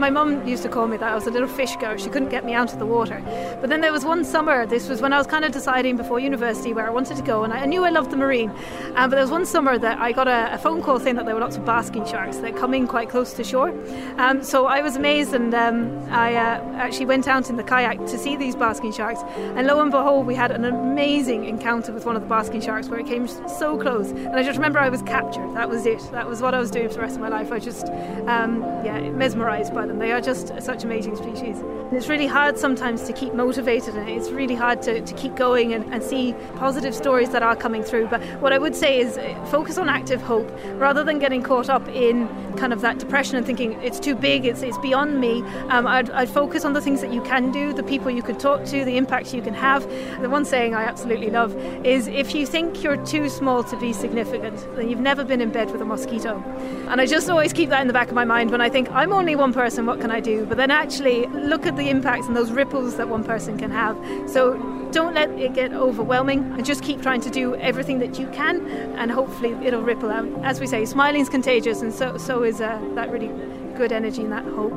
my 0.00 0.08
mum 0.08 0.46
used 0.48 0.62
to 0.62 0.68
call 0.68 0.88
me 0.88 0.96
that. 0.96 1.12
I 1.12 1.14
was 1.14 1.26
a 1.26 1.30
little 1.30 1.46
fish 1.46 1.76
girl. 1.76 1.96
She 1.98 2.08
couldn't 2.08 2.30
get 2.30 2.44
me 2.44 2.54
out 2.54 2.72
of 2.72 2.78
the 2.78 2.86
water. 2.86 3.22
But 3.60 3.68
then 3.68 3.82
there 3.82 3.92
was 3.92 4.04
one 4.04 4.24
summer, 4.24 4.64
this 4.64 4.88
was 4.88 5.02
when 5.02 5.12
I 5.12 5.18
was 5.18 5.26
kind 5.26 5.44
of 5.44 5.52
deciding 5.52 5.98
before 5.98 6.18
university 6.18 6.72
where 6.72 6.86
I 6.86 6.90
wanted 6.90 7.18
to 7.18 7.22
go, 7.22 7.44
and 7.44 7.52
I 7.52 7.66
knew 7.66 7.84
I 7.84 7.90
loved 7.90 8.10
the 8.10 8.16
marine. 8.16 8.50
Um, 8.94 9.10
but 9.10 9.16
there 9.16 9.20
was 9.20 9.30
one 9.30 9.44
summer 9.44 9.78
that 9.78 9.98
I 9.98 10.12
got 10.12 10.26
a, 10.26 10.54
a, 10.54 10.58
phone 10.58 10.82
call 10.82 10.98
saying 10.98 11.16
that 11.16 11.26
there 11.26 11.34
were 11.34 11.40
lots 11.40 11.56
of 11.56 11.66
basking 11.66 12.06
sharks 12.06 12.38
that 12.38 12.56
come 12.56 12.72
in 12.72 12.86
quite 12.86 13.10
close 13.10 13.34
to 13.34 13.44
shore. 13.44 13.74
Um, 14.16 14.42
so 14.42 14.66
I 14.66 14.80
was 14.80 14.96
amazed, 14.96 15.34
and 15.34 15.54
um, 15.54 16.02
I 16.10 16.34
uh, 16.34 16.62
actually 16.76 17.06
went 17.06 17.28
out 17.28 17.50
in 17.50 17.56
the 17.56 17.64
kayak 17.64 17.98
to 17.98 18.18
see 18.18 18.36
these 18.36 18.56
basking 18.56 18.92
sharks. 18.92 19.20
And 19.56 19.66
lo 19.66 19.80
and 19.80 19.90
behold, 19.90 20.26
we 20.26 20.34
had 20.34 20.50
an 20.50 20.64
amazing 20.64 21.44
encounter 21.44 21.92
with 21.92 22.06
one 22.06 22.16
of 22.16 22.22
the 22.22 22.28
basking 22.28 22.62
sharks 22.62 22.88
where 22.88 23.00
it 23.00 23.06
came 23.06 23.28
so 23.28 23.78
close. 23.78 24.10
And 24.12 24.36
I 24.36 24.42
just 24.42 24.56
remember 24.56 24.78
I 24.78 24.88
was 24.88 25.02
captured. 25.02 25.54
That 25.54 25.68
was 25.68 25.84
it. 25.84 26.00
That 26.12 26.26
was 26.26 26.40
what 26.40 26.54
I 26.54 26.58
was 26.58 26.70
doing 26.70 26.88
for 26.88 26.94
the 26.94 27.00
rest 27.00 27.16
of 27.16 27.20
my 27.20 27.28
life. 27.28 27.52
I 27.52 27.58
just, 27.58 27.89
um, 28.26 28.62
yeah, 28.84 29.00
mesmerised 29.10 29.74
by 29.74 29.86
them. 29.86 29.98
They 29.98 30.12
are 30.12 30.20
just 30.20 30.52
such 30.60 30.84
amazing 30.84 31.16
species. 31.16 31.58
And 31.58 31.94
it's 31.94 32.08
really 32.08 32.26
hard 32.26 32.58
sometimes 32.58 33.02
to 33.04 33.12
keep 33.12 33.34
motivated, 33.34 33.96
and 33.96 34.08
it's 34.08 34.30
really 34.30 34.54
hard 34.54 34.80
to, 34.82 35.00
to 35.00 35.14
keep 35.14 35.34
going 35.34 35.72
and, 35.72 35.92
and 35.92 36.02
see 36.02 36.34
positive 36.56 36.94
stories 36.94 37.30
that 37.30 37.42
are 37.42 37.56
coming 37.56 37.82
through. 37.82 38.06
But 38.06 38.22
what 38.40 38.52
I 38.52 38.58
would 38.58 38.76
say 38.76 39.00
is 39.00 39.18
uh, 39.18 39.34
focus 39.50 39.76
on 39.76 39.88
active 39.88 40.22
hope 40.22 40.50
rather 40.74 41.02
than 41.02 41.18
getting 41.18 41.42
caught 41.42 41.68
up 41.68 41.86
in 41.88 42.28
kind 42.56 42.72
of 42.72 42.80
that 42.82 42.98
depression 42.98 43.36
and 43.36 43.46
thinking 43.46 43.72
it's 43.82 43.98
too 43.98 44.14
big, 44.14 44.44
it's, 44.44 44.62
it's 44.62 44.78
beyond 44.78 45.20
me. 45.20 45.42
Um, 45.68 45.86
I'd, 45.86 46.10
I'd 46.10 46.28
focus 46.28 46.64
on 46.64 46.74
the 46.74 46.80
things 46.80 47.00
that 47.00 47.12
you 47.12 47.22
can 47.22 47.50
do, 47.50 47.72
the 47.72 47.82
people 47.82 48.10
you 48.10 48.22
can 48.22 48.38
talk 48.38 48.64
to, 48.66 48.84
the 48.84 48.96
impact 48.96 49.34
you 49.34 49.42
can 49.42 49.54
have. 49.54 49.82
The 50.20 50.30
one 50.30 50.44
saying 50.44 50.74
I 50.74 50.84
absolutely 50.84 51.30
love 51.30 51.56
is 51.84 52.06
if 52.06 52.34
you 52.34 52.46
think 52.46 52.82
you're 52.82 53.04
too 53.04 53.28
small 53.28 53.64
to 53.64 53.76
be 53.78 53.92
significant, 53.92 54.56
then 54.76 54.88
you've 54.88 55.00
never 55.00 55.24
been 55.24 55.40
in 55.40 55.50
bed 55.50 55.70
with 55.70 55.80
a 55.80 55.84
mosquito. 55.84 56.42
And 56.88 57.00
I 57.00 57.06
just 57.06 57.28
always 57.28 57.52
that 57.70 57.80
in 57.80 57.86
the 57.86 57.92
back 57.92 58.08
of 58.08 58.14
my 58.14 58.24
mind 58.24 58.50
when 58.50 58.60
I 58.60 58.68
think 58.68 58.90
I'm 58.90 59.12
only 59.12 59.34
one 59.34 59.52
person, 59.52 59.86
what 59.86 60.00
can 60.00 60.10
I 60.10 60.20
do? 60.20 60.44
But 60.44 60.56
then 60.56 60.70
actually 60.70 61.26
look 61.26 61.66
at 61.66 61.76
the 61.76 61.88
impacts 61.88 62.26
and 62.26 62.36
those 62.36 62.50
ripples 62.50 62.96
that 62.96 63.08
one 63.08 63.24
person 63.24 63.56
can 63.58 63.70
have. 63.70 63.96
So 64.28 64.54
don't 64.92 65.14
let 65.14 65.30
it 65.30 65.54
get 65.54 65.72
overwhelming 65.72 66.40
and 66.52 66.64
just 66.64 66.82
keep 66.82 67.00
trying 67.00 67.20
to 67.22 67.30
do 67.30 67.54
everything 67.56 67.98
that 68.00 68.18
you 68.18 68.26
can 68.28 68.66
and 68.96 69.10
hopefully 69.10 69.52
it'll 69.64 69.82
ripple 69.82 70.10
out. 70.10 70.28
As 70.44 70.60
we 70.60 70.66
say, 70.66 70.84
smiling's 70.84 71.28
contagious 71.28 71.80
and 71.80 71.92
so, 71.92 72.18
so 72.18 72.42
is 72.42 72.60
uh, 72.60 72.80
that 72.94 73.10
really 73.10 73.28
good 73.76 73.92
energy 73.92 74.22
and 74.22 74.32
that 74.32 74.44
hope. 74.44 74.74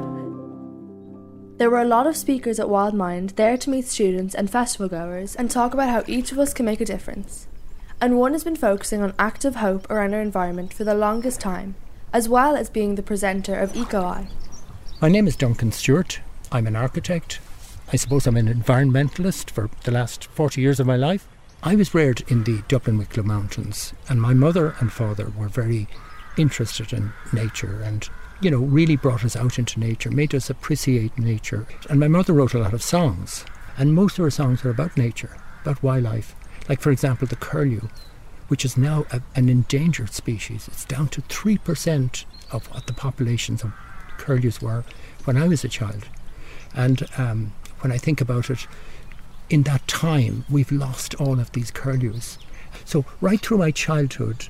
There 1.58 1.70
were 1.70 1.82
a 1.82 1.86
lot 1.86 2.08
of 2.08 2.18
speakers 2.18 2.60
at 2.60 2.70
Wild 2.70 2.94
Mind 2.94 3.32
there 3.32 3.58
to 3.58 3.70
meet 3.70 3.86
students 3.86 4.34
and 4.34 4.50
festival 4.50 4.90
goers 4.90 5.36
and 5.36 5.50
talk 5.50 5.74
about 5.74 5.90
how 5.90 6.04
each 6.08 6.32
of 6.32 6.40
us 6.40 6.54
can 6.54 6.66
make 6.66 6.82
a 6.82 6.86
difference. 6.86 7.48
And 8.02 8.18
one 8.18 8.34
has 8.34 8.44
been 8.44 8.56
focusing 8.56 9.02
on 9.02 9.14
active 9.18 9.56
hope 9.56 9.90
around 9.90 10.14
our 10.14 10.22
environment 10.22 10.74
for 10.74 10.84
the 10.84 10.96
longest 10.96 11.40
time, 11.40 11.76
as 12.14 12.30
well 12.30 12.56
as 12.56 12.70
being 12.70 12.94
the 12.94 13.04
presenter 13.04 13.60
of 13.60 13.76
Eco 13.76 14.04
Eye. 14.04 14.28
My 15.02 15.10
name 15.10 15.28
is 15.28 15.36
Duncan 15.36 15.72
Stewart. 15.72 16.20
I'm 16.52 16.68
an 16.68 16.76
architect. 16.76 17.40
I 17.92 17.96
suppose 17.96 18.28
I'm 18.28 18.38
an 18.38 18.48
environmentalist 18.48 19.50
for 19.50 19.70
the 19.84 19.92
last 19.92 20.26
40 20.26 20.62
years 20.62 20.80
of 20.80 20.86
my 20.86 20.96
life. 20.96 21.28
I 21.64 21.76
was 21.76 21.96
reared 21.96 22.22
in 22.30 22.44
the 22.44 22.62
Dublin 22.68 23.00
Wicklow 23.00 23.24
Mountains, 23.24 23.94
and 24.08 24.22
my 24.22 24.34
mother 24.34 24.76
and 24.80 24.94
father 24.94 25.32
were 25.36 25.48
very 25.48 25.88
interested 26.38 26.94
in 26.94 27.14
nature 27.32 27.82
and, 27.82 28.08
you 28.42 28.52
know, 28.52 28.60
really 28.60 28.96
brought 28.96 29.26
us 29.26 29.36
out 29.36 29.58
into 29.58 29.80
nature, 29.80 30.12
made 30.12 30.36
us 30.36 30.52
appreciate 30.52 31.18
nature. 31.18 31.66
And 31.90 32.00
my 32.00 32.08
mother 32.08 32.34
wrote 32.34 32.54
a 32.54 32.60
lot 32.60 32.74
of 32.74 32.84
songs, 32.84 33.44
and 33.76 33.94
most 33.94 34.20
of 34.20 34.24
her 34.24 34.32
songs 34.32 34.64
are 34.64 34.70
about 34.70 34.98
nature, 34.98 35.36
about 35.64 35.82
wildlife. 35.82 36.36
Like, 36.70 36.80
for 36.80 36.92
example, 36.92 37.28
the 37.28 37.36
curlew, 37.38 37.90
which 38.48 38.66
is 38.66 38.78
now 38.78 39.06
a, 39.12 39.22
an 39.36 39.50
endangered 39.50 40.14
species. 40.14 40.68
It's 40.68 40.86
down 40.86 41.08
to 41.10 41.22
3% 41.22 42.26
of 42.52 42.68
what 42.74 42.88
the 42.88 42.94
populations 42.94 43.64
of 43.64 43.74
curlews 44.18 44.62
were 44.62 44.84
when 45.26 45.38
I 45.38 45.48
was 45.48 45.64
a 45.64 45.70
child. 45.70 46.08
And 46.76 47.08
um, 47.18 47.54
when 47.80 47.92
I 47.92 47.98
think 47.98 48.22
about 48.22 48.50
it, 48.50 48.68
in 49.50 49.64
that 49.64 49.88
time, 49.88 50.46
we've 50.50 50.72
lost 50.72 51.16
all 51.16 51.40
of 51.40 51.52
these 51.52 51.72
curlews. 51.72 52.38
So, 52.86 53.06
right 53.22 53.40
through 53.40 53.60
my 53.60 53.72
childhood, 53.72 54.48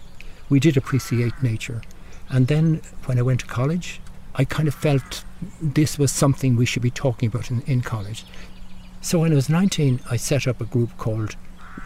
we 0.50 0.60
did 0.60 0.78
appreciate 0.78 1.34
nature. 1.42 1.82
And 2.30 2.48
then 2.48 2.82
when 3.06 3.20
I 3.20 3.22
went 3.22 3.42
to 3.42 3.46
college, 3.46 4.00
I 4.36 4.46
kind 4.46 4.68
of 4.68 4.74
felt 4.74 5.24
this 5.62 6.00
was 6.00 6.12
something 6.12 6.56
we 6.56 6.66
should 6.66 6.82
be 6.82 6.92
talking 6.92 7.28
about 7.28 7.52
in, 7.52 7.62
in 7.64 7.82
college. 7.82 8.26
So, 9.02 9.20
when 9.20 9.34
I 9.34 9.36
was 9.36 9.50
19, 9.50 10.00
I 10.10 10.16
set 10.16 10.48
up 10.48 10.62
a 10.62 10.66
group 10.66 10.96
called 10.98 11.36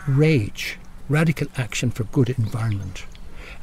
RAGE 0.07 0.77
Radical 1.09 1.47
Action 1.55 1.91
for 1.91 2.03
Good 2.05 2.29
Environment. 2.29 3.05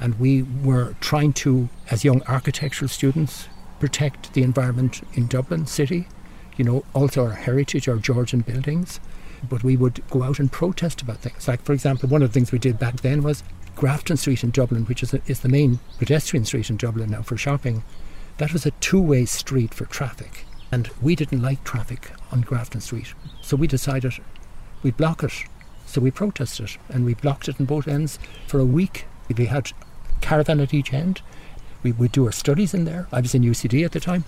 And 0.00 0.18
we 0.18 0.42
were 0.42 0.94
trying 1.00 1.32
to, 1.34 1.68
as 1.90 2.04
young 2.04 2.22
architectural 2.24 2.88
students, 2.88 3.48
protect 3.80 4.32
the 4.32 4.42
environment 4.42 5.02
in 5.14 5.26
Dublin 5.26 5.66
City, 5.66 6.08
you 6.56 6.64
know, 6.64 6.84
also 6.94 7.24
our 7.24 7.32
heritage, 7.32 7.88
our 7.88 7.96
Georgian 7.96 8.40
buildings 8.40 9.00
but 9.48 9.64
we 9.64 9.76
would 9.76 10.02
go 10.10 10.22
out 10.22 10.38
and 10.38 10.50
protest 10.50 11.02
about 11.02 11.18
things. 11.18 11.46
Like, 11.48 11.62
for 11.62 11.72
example, 11.72 12.08
one 12.08 12.22
of 12.22 12.30
the 12.30 12.34
things 12.34 12.52
we 12.52 12.58
did 12.58 12.78
back 12.78 13.00
then 13.00 13.22
was 13.22 13.42
Grafton 13.76 14.16
Street 14.16 14.44
in 14.44 14.50
Dublin, 14.50 14.84
which 14.84 15.02
is, 15.02 15.14
a, 15.14 15.20
is 15.26 15.40
the 15.40 15.48
main 15.48 15.80
pedestrian 15.98 16.44
street 16.44 16.70
in 16.70 16.76
Dublin 16.76 17.10
now 17.10 17.22
for 17.22 17.36
shopping. 17.36 17.82
That 18.38 18.52
was 18.52 18.66
a 18.66 18.70
two 18.72 19.00
way 19.00 19.24
street 19.24 19.74
for 19.74 19.84
traffic. 19.86 20.44
And 20.72 20.90
we 21.00 21.14
didn't 21.14 21.42
like 21.42 21.62
traffic 21.64 22.10
on 22.32 22.40
Grafton 22.40 22.80
Street. 22.80 23.14
So 23.42 23.56
we 23.56 23.66
decided 23.66 24.14
we'd 24.82 24.96
block 24.96 25.22
it. 25.22 25.32
So 25.94 26.00
we 26.00 26.10
protested 26.10 26.76
and 26.88 27.04
we 27.04 27.14
blocked 27.14 27.48
it 27.48 27.60
on 27.60 27.66
both 27.66 27.86
ends 27.86 28.18
for 28.48 28.58
a 28.58 28.64
week. 28.64 29.04
We 29.28 29.46
had 29.46 29.70
caravan 30.20 30.58
at 30.58 30.74
each 30.74 30.92
end. 30.92 31.22
We 31.84 31.92
would 31.92 32.10
do 32.10 32.26
our 32.26 32.32
studies 32.32 32.74
in 32.74 32.84
there. 32.84 33.06
I 33.12 33.20
was 33.20 33.32
in 33.32 33.42
UCD 33.42 33.84
at 33.84 33.92
the 33.92 34.00
time. 34.00 34.24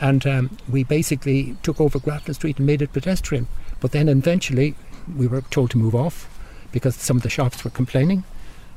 And 0.00 0.26
um, 0.26 0.56
we 0.66 0.82
basically 0.82 1.58
took 1.62 1.78
over 1.78 1.98
Grafton 1.98 2.32
Street 2.32 2.56
and 2.56 2.66
made 2.66 2.80
it 2.80 2.94
pedestrian. 2.94 3.48
But 3.80 3.92
then 3.92 4.08
eventually 4.08 4.76
we 5.14 5.26
were 5.26 5.42
told 5.42 5.72
to 5.72 5.78
move 5.78 5.94
off 5.94 6.26
because 6.72 6.96
some 6.96 7.18
of 7.18 7.22
the 7.22 7.28
shops 7.28 7.64
were 7.64 7.70
complaining. 7.70 8.24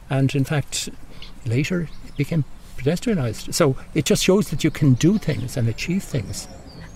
And 0.10 0.36
in 0.36 0.44
fact, 0.44 0.90
later 1.46 1.88
it 2.06 2.18
became 2.18 2.44
pedestrianised. 2.76 3.54
So 3.54 3.78
it 3.94 4.04
just 4.04 4.22
shows 4.22 4.50
that 4.50 4.66
you 4.66 4.70
can 4.70 4.96
do 4.96 5.18
things 5.18 5.56
and 5.56 5.70
achieve 5.70 6.04
things. 6.04 6.50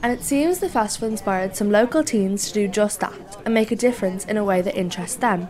And 0.04 0.14
it 0.14 0.24
seems 0.24 0.60
the 0.60 0.70
festival 0.70 1.10
inspired 1.10 1.56
some 1.56 1.72
local 1.72 2.04
teens 2.04 2.48
to 2.48 2.54
do 2.54 2.68
just 2.68 3.00
that 3.00 3.14
and 3.46 3.54
make 3.54 3.72
a 3.72 3.76
difference 3.76 4.26
in 4.26 4.38
a 4.38 4.44
way 4.44 4.62
that 4.62 4.76
interests 4.76 5.18
them. 5.18 5.48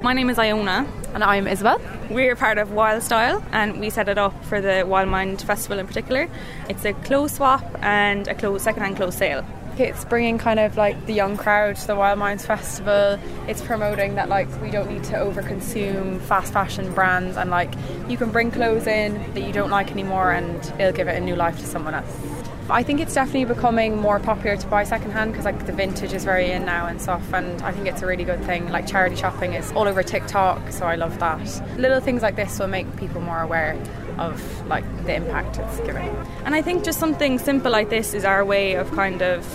My 0.00 0.12
name 0.12 0.30
is 0.30 0.38
Iona. 0.38 0.86
And 1.14 1.24
I'm 1.24 1.48
Isabel. 1.48 1.80
We're 2.08 2.36
part 2.36 2.58
of 2.58 2.70
Wild 2.70 3.02
Style 3.02 3.44
and 3.50 3.80
we 3.80 3.90
set 3.90 4.08
it 4.08 4.16
up 4.16 4.44
for 4.44 4.60
the 4.60 4.84
Wild 4.86 5.08
Mind 5.08 5.42
Festival 5.42 5.80
in 5.80 5.86
particular. 5.86 6.28
It's 6.68 6.84
a 6.84 6.92
clothes 6.92 7.32
swap 7.32 7.64
and 7.82 8.28
a 8.28 8.34
clothes, 8.36 8.62
second-hand 8.62 8.96
clothes 8.96 9.16
sale. 9.16 9.44
It's 9.78 10.04
bringing 10.04 10.38
kind 10.38 10.60
of 10.60 10.76
like 10.76 11.06
the 11.06 11.14
young 11.14 11.36
crowd 11.36 11.76
to 11.76 11.86
the 11.86 11.96
Wild 11.96 12.20
Minds 12.20 12.46
Festival. 12.46 13.18
It's 13.48 13.62
promoting 13.62 14.14
that 14.14 14.28
like 14.28 14.48
we 14.62 14.70
don't 14.70 14.90
need 14.90 15.04
to 15.04 15.14
overconsume 15.14 16.20
fast 16.20 16.52
fashion 16.52 16.92
brands 16.94 17.36
and 17.36 17.50
like 17.50 17.74
you 18.08 18.16
can 18.16 18.30
bring 18.30 18.52
clothes 18.52 18.86
in 18.86 19.14
that 19.34 19.42
you 19.42 19.52
don't 19.52 19.70
like 19.70 19.90
anymore 19.90 20.30
and 20.30 20.56
it'll 20.78 20.92
give 20.92 21.08
it 21.08 21.16
a 21.16 21.20
new 21.20 21.34
life 21.34 21.58
to 21.58 21.66
someone 21.66 21.94
else. 21.94 22.37
I 22.70 22.82
think 22.82 23.00
it's 23.00 23.14
definitely 23.14 23.46
becoming 23.46 23.96
more 23.96 24.20
popular 24.20 24.54
to 24.54 24.66
buy 24.66 24.84
secondhand 24.84 25.32
because 25.32 25.46
like 25.46 25.64
the 25.64 25.72
vintage 25.72 26.12
is 26.12 26.24
very 26.24 26.50
in 26.50 26.66
now 26.66 26.86
and 26.86 27.00
stuff, 27.00 27.32
and 27.32 27.62
I 27.62 27.72
think 27.72 27.86
it's 27.86 28.02
a 28.02 28.06
really 28.06 28.24
good 28.24 28.44
thing. 28.44 28.68
Like 28.68 28.86
charity 28.86 29.16
shopping 29.16 29.54
is 29.54 29.72
all 29.72 29.88
over 29.88 30.02
TikTok, 30.02 30.70
so 30.70 30.84
I 30.84 30.96
love 30.96 31.18
that. 31.18 31.78
Little 31.78 32.00
things 32.00 32.20
like 32.20 32.36
this 32.36 32.58
will 32.58 32.68
make 32.68 32.94
people 32.96 33.22
more 33.22 33.40
aware 33.40 33.74
of 34.18 34.66
like 34.66 34.84
the 35.06 35.14
impact 35.14 35.58
it's 35.58 35.80
giving. 35.80 36.08
And 36.44 36.54
I 36.54 36.60
think 36.60 36.84
just 36.84 37.00
something 37.00 37.38
simple 37.38 37.72
like 37.72 37.88
this 37.88 38.12
is 38.12 38.26
our 38.26 38.44
way 38.44 38.74
of 38.74 38.90
kind 38.92 39.22
of 39.22 39.46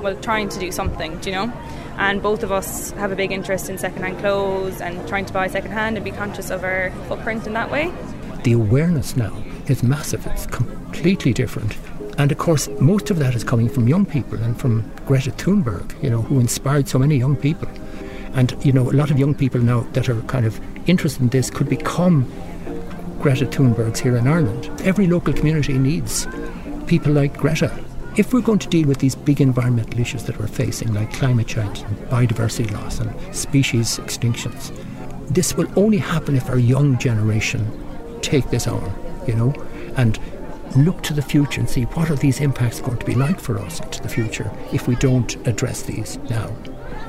well 0.00 0.14
trying 0.16 0.48
to 0.50 0.60
do 0.60 0.70
something, 0.70 1.18
do 1.18 1.30
you 1.30 1.34
know? 1.34 1.52
And 1.98 2.22
both 2.22 2.44
of 2.44 2.52
us 2.52 2.92
have 2.92 3.10
a 3.10 3.16
big 3.16 3.32
interest 3.32 3.70
in 3.70 3.76
secondhand 3.76 4.20
clothes 4.20 4.80
and 4.80 5.06
trying 5.08 5.26
to 5.26 5.32
buy 5.32 5.48
secondhand 5.48 5.96
and 5.96 6.04
be 6.04 6.12
conscious 6.12 6.48
of 6.50 6.62
our 6.62 6.92
footprint 7.08 7.44
in 7.48 7.54
that 7.54 7.72
way. 7.72 7.92
The 8.44 8.52
awareness 8.52 9.16
now 9.16 9.36
is 9.66 9.82
massive. 9.82 10.24
It's 10.28 10.46
completely 10.46 11.32
different. 11.32 11.76
And 12.18 12.30
of 12.30 12.38
course, 12.38 12.68
most 12.80 13.10
of 13.10 13.18
that 13.18 13.34
is 13.34 13.44
coming 13.44 13.68
from 13.68 13.88
young 13.88 14.04
people 14.04 14.38
and 14.42 14.58
from 14.58 14.90
Greta 15.06 15.30
Thunberg, 15.30 16.00
you 16.02 16.10
know, 16.10 16.22
who 16.22 16.40
inspired 16.40 16.88
so 16.88 16.98
many 16.98 17.16
young 17.16 17.36
people. 17.36 17.68
And, 18.34 18.56
you 18.64 18.72
know, 18.72 18.90
a 18.90 18.92
lot 18.92 19.10
of 19.10 19.18
young 19.18 19.34
people 19.34 19.60
now 19.60 19.80
that 19.92 20.08
are 20.08 20.20
kind 20.22 20.46
of 20.46 20.60
interested 20.88 21.22
in 21.22 21.28
this 21.28 21.50
could 21.50 21.68
become 21.68 22.30
Greta 23.20 23.46
Thunbergs 23.46 23.98
here 23.98 24.16
in 24.16 24.26
Ireland. 24.26 24.70
Every 24.82 25.06
local 25.06 25.32
community 25.32 25.74
needs 25.74 26.26
people 26.86 27.12
like 27.12 27.36
Greta. 27.36 27.72
If 28.16 28.34
we're 28.34 28.42
going 28.42 28.58
to 28.58 28.68
deal 28.68 28.86
with 28.86 28.98
these 28.98 29.14
big 29.14 29.40
environmental 29.40 29.98
issues 29.98 30.24
that 30.24 30.38
we're 30.38 30.46
facing, 30.46 30.92
like 30.92 31.12
climate 31.12 31.46
change 31.46 31.80
and 31.80 31.96
biodiversity 32.08 32.70
loss 32.72 33.00
and 33.00 33.34
species 33.34 33.98
extinctions, 33.98 34.70
this 35.28 35.56
will 35.56 35.68
only 35.78 35.98
happen 35.98 36.36
if 36.36 36.50
our 36.50 36.58
young 36.58 36.98
generation 36.98 37.66
take 38.20 38.50
this 38.50 38.66
on, 38.66 38.92
you 39.26 39.34
know, 39.34 39.54
and 39.96 40.18
look 40.76 41.02
to 41.02 41.12
the 41.12 41.22
future 41.22 41.60
and 41.60 41.68
see 41.68 41.82
what 41.84 42.10
are 42.10 42.16
these 42.16 42.40
impacts 42.40 42.80
going 42.80 42.98
to 42.98 43.06
be 43.06 43.14
like 43.14 43.38
for 43.40 43.58
us 43.58 43.80
into 43.80 44.02
the 44.02 44.08
future 44.08 44.50
if 44.72 44.88
we 44.88 44.96
don't 44.96 45.34
address 45.46 45.82
these 45.82 46.18
now. 46.30 46.50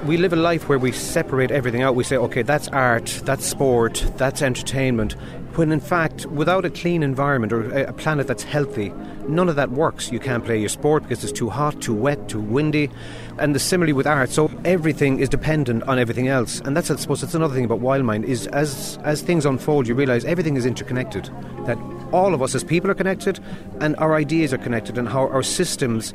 we 0.06 0.18
live 0.18 0.34
a 0.34 0.38
life 0.38 0.68
where 0.68 0.80
we 0.80 0.92
separate 0.92 1.50
everything 1.50 1.82
out. 1.82 1.96
We 1.96 2.04
say, 2.04 2.18
okay, 2.18 2.42
that's 2.42 2.68
art, 2.70 3.22
that's 3.24 3.46
sport, 3.46 4.06
that's 4.18 4.42
entertainment. 4.42 5.14
When 5.56 5.72
in 5.72 5.80
fact, 5.80 6.26
without 6.26 6.66
a 6.66 6.70
clean 6.70 7.04
environment 7.04 7.54
or 7.54 7.70
a 7.72 7.94
planet 7.94 8.28
that's 8.28 8.44
healthy, 8.44 8.92
none 9.28 9.48
of 9.48 9.56
that 9.56 9.72
works. 9.72 10.12
You 10.12 10.20
can't 10.20 10.44
play 10.44 10.60
your 10.60 10.70
sport 10.70 11.04
because 11.04 11.24
it's 11.24 11.32
too 11.32 11.50
hot, 11.50 11.80
too 11.80 11.94
wet, 11.94 12.28
too 12.28 12.42
windy. 12.42 12.90
And 13.38 13.56
the 13.56 13.60
similarly 13.60 13.94
with 13.94 14.08
art. 14.08 14.30
So 14.30 14.52
everything 14.66 15.20
is 15.20 15.30
dependent 15.30 15.84
on 15.84 16.00
everything 16.00 16.28
else. 16.28 16.60
And 16.62 16.76
that's, 16.76 16.92
I 16.92 16.96
suppose, 16.96 17.22
that's 17.22 17.36
another 17.36 17.54
thing 17.54 17.66
about 17.66 17.80
Wild 17.80 18.04
Mind 18.04 18.26
is 18.26 18.48
as, 18.48 18.98
as 19.04 19.22
things 19.22 19.46
unfold, 19.46 19.88
you 19.88 19.96
realise 19.96 20.26
everything 20.26 20.58
is 20.58 20.66
interconnected. 20.66 21.26
That 21.66 21.78
all 22.14 22.34
of 22.34 22.42
us 22.42 22.56
as 22.56 22.64
people 22.64 22.90
are 22.90 22.96
connected 22.96 23.40
and 23.82 23.96
our 23.98 24.16
ideas 24.16 24.54
are 24.54 24.58
connected 24.58 24.98
and 24.98 25.10
how 25.10 25.28
our 25.28 25.44
systems 25.44 26.14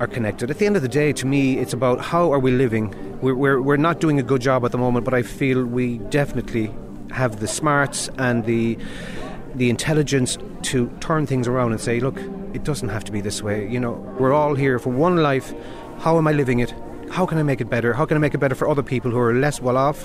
are 0.00 0.06
connected. 0.06 0.50
At 0.50 0.58
the 0.58 0.66
end 0.66 0.76
of 0.76 0.82
the 0.82 0.88
day, 0.88 1.12
to 1.14 1.26
me, 1.26 1.58
it's 1.58 1.72
about 1.72 2.00
how 2.00 2.32
are 2.32 2.38
we 2.38 2.50
living. 2.50 2.94
We're, 3.20 3.34
we're, 3.34 3.62
we're 3.62 3.76
not 3.76 4.00
doing 4.00 4.18
a 4.18 4.22
good 4.22 4.42
job 4.42 4.64
at 4.64 4.72
the 4.72 4.78
moment, 4.78 5.04
but 5.04 5.14
I 5.14 5.22
feel 5.22 5.64
we 5.64 5.98
definitely 5.98 6.70
have 7.10 7.40
the 7.40 7.48
smarts 7.48 8.10
and 8.18 8.44
the 8.44 8.76
the 9.54 9.70
intelligence 9.70 10.38
to 10.62 10.88
turn 11.00 11.26
things 11.26 11.48
around 11.48 11.72
and 11.72 11.80
say, 11.80 12.00
look, 12.00 12.18
it 12.52 12.64
doesn't 12.64 12.90
have 12.90 13.02
to 13.04 13.10
be 13.10 13.20
this 13.20 13.42
way. 13.42 13.66
You 13.66 13.80
know, 13.80 13.92
we're 14.18 14.32
all 14.32 14.54
here 14.54 14.78
for 14.78 14.90
one 14.90 15.16
life. 15.16 15.54
How 15.98 16.18
am 16.18 16.28
I 16.28 16.32
living 16.32 16.60
it? 16.60 16.72
How 17.10 17.26
can 17.26 17.38
I 17.38 17.42
make 17.42 17.60
it 17.60 17.70
better? 17.70 17.94
How 17.94 18.04
can 18.04 18.16
I 18.16 18.20
make 18.20 18.34
it 18.34 18.38
better 18.38 18.54
for 18.54 18.68
other 18.68 18.82
people 18.82 19.10
who 19.10 19.18
are 19.18 19.34
less 19.34 19.60
well 19.60 19.76
off? 19.76 20.04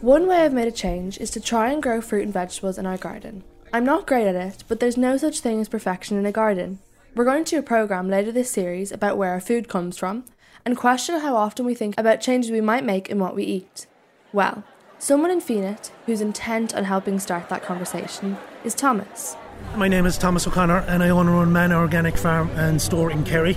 One 0.00 0.26
way 0.26 0.38
I've 0.38 0.54
made 0.54 0.66
a 0.66 0.72
change 0.72 1.18
is 1.18 1.30
to 1.32 1.40
try 1.40 1.70
and 1.70 1.82
grow 1.82 2.00
fruit 2.00 2.24
and 2.24 2.32
vegetables 2.32 2.78
in 2.78 2.86
our 2.86 2.96
garden. 2.96 3.44
I'm 3.74 3.86
not 3.86 4.06
great 4.06 4.26
at 4.26 4.34
it, 4.34 4.64
but 4.68 4.80
there's 4.80 4.98
no 4.98 5.16
such 5.16 5.40
thing 5.40 5.58
as 5.58 5.66
perfection 5.66 6.18
in 6.18 6.26
a 6.26 6.32
garden. 6.32 6.78
We're 7.14 7.24
going 7.24 7.44
to 7.44 7.56
a 7.56 7.62
programme 7.62 8.10
later 8.10 8.30
this 8.30 8.50
series 8.50 8.92
about 8.92 9.16
where 9.16 9.30
our 9.30 9.40
food 9.40 9.66
comes 9.66 9.96
from 9.96 10.26
and 10.66 10.76
question 10.76 11.20
how 11.20 11.36
often 11.36 11.64
we 11.64 11.74
think 11.74 11.94
about 11.96 12.20
changes 12.20 12.50
we 12.50 12.60
might 12.60 12.84
make 12.84 13.08
in 13.08 13.18
what 13.18 13.34
we 13.34 13.44
eat. 13.44 13.86
Well, 14.30 14.62
someone 14.98 15.30
in 15.30 15.40
Fenit 15.40 15.90
who's 16.04 16.20
intent 16.20 16.74
on 16.74 16.84
helping 16.84 17.18
start 17.18 17.48
that 17.48 17.62
conversation 17.62 18.36
is 18.62 18.74
Thomas. 18.74 19.36
My 19.74 19.88
name 19.88 20.04
is 20.04 20.18
Thomas 20.18 20.46
O'Connor 20.46 20.84
and 20.86 21.02
I 21.02 21.08
own 21.08 21.26
and 21.26 21.34
run 21.34 21.50
Manor 21.50 21.76
Organic 21.76 22.18
Farm 22.18 22.50
and 22.50 22.80
Store 22.80 23.10
in 23.10 23.24
Kerry. 23.24 23.56